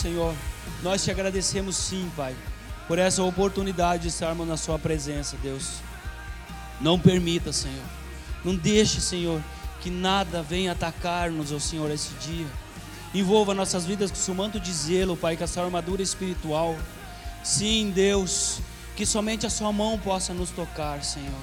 Senhor. 0.08 0.34
Nós 0.82 1.04
te 1.04 1.12
agradecemos 1.12 1.76
sim, 1.76 2.10
Pai, 2.16 2.34
por 2.88 2.98
essa 2.98 3.22
oportunidade 3.24 4.04
de 4.04 4.08
estarmos 4.08 4.48
na 4.48 4.56
Sua 4.56 4.80
presença, 4.80 5.36
Deus. 5.44 5.82
Não 6.80 6.98
permita, 6.98 7.52
Senhor. 7.52 7.84
Não 8.44 8.56
deixe, 8.56 9.02
Senhor, 9.02 9.42
que 9.82 9.90
nada 9.90 10.42
venha 10.42 10.72
atacar-nos, 10.72 11.52
ó 11.52 11.60
Senhor, 11.60 11.92
esse 11.92 12.14
dia. 12.26 12.48
Envolva 13.14 13.54
nossas 13.54 13.86
vidas 13.86 14.10
com 14.10 14.16
o 14.16 14.20
seu 14.20 14.34
manto 14.34 14.62
de 14.62 14.72
zelo, 14.72 15.18
Pai, 15.18 15.36
com 15.36 15.44
essa 15.44 15.62
armadura 15.62 16.02
espiritual. 16.02 16.78
Sim, 17.44 17.92
Deus, 17.94 18.62
que 18.96 19.06
somente 19.06 19.46
a 19.46 19.50
Sua 19.50 19.74
mão 19.74 20.00
possa 20.00 20.34
nos 20.34 20.52
tocar, 20.52 21.04
Senhor. 21.04 21.42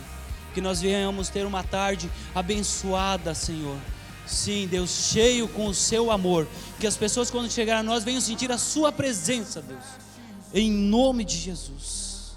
Que 0.54 0.60
nós 0.62 0.80
venhamos 0.80 1.28
ter 1.28 1.44
uma 1.44 1.62
tarde 1.62 2.10
abençoada, 2.34 3.34
Senhor 3.34 3.76
Sim, 4.26 4.66
Deus, 4.66 4.90
cheio 4.90 5.48
com 5.48 5.66
o 5.66 5.74
Seu 5.74 6.10
amor. 6.10 6.46
Que 6.80 6.86
as 6.86 6.96
pessoas, 6.96 7.30
quando 7.30 7.50
chegarem 7.50 7.80
a 7.80 7.82
nós, 7.82 8.04
venham 8.04 8.20
sentir 8.20 8.50
a 8.50 8.58
Sua 8.58 8.90
presença, 8.90 9.60
Deus. 9.60 9.84
Em 10.52 10.70
nome 10.70 11.24
de 11.24 11.36
Jesus. 11.36 12.32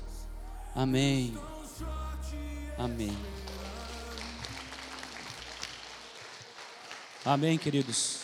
Amém. 0.76 1.38
Amém. 2.78 3.18
Amém, 7.26 7.58
queridos. 7.58 8.22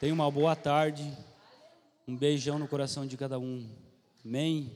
Tenha 0.00 0.14
uma 0.14 0.30
boa 0.30 0.54
tarde. 0.54 1.12
Um 2.06 2.16
beijão 2.16 2.58
no 2.58 2.68
coração 2.68 3.06
de 3.06 3.16
cada 3.16 3.38
um. 3.38 3.66
Amém. 4.24 4.72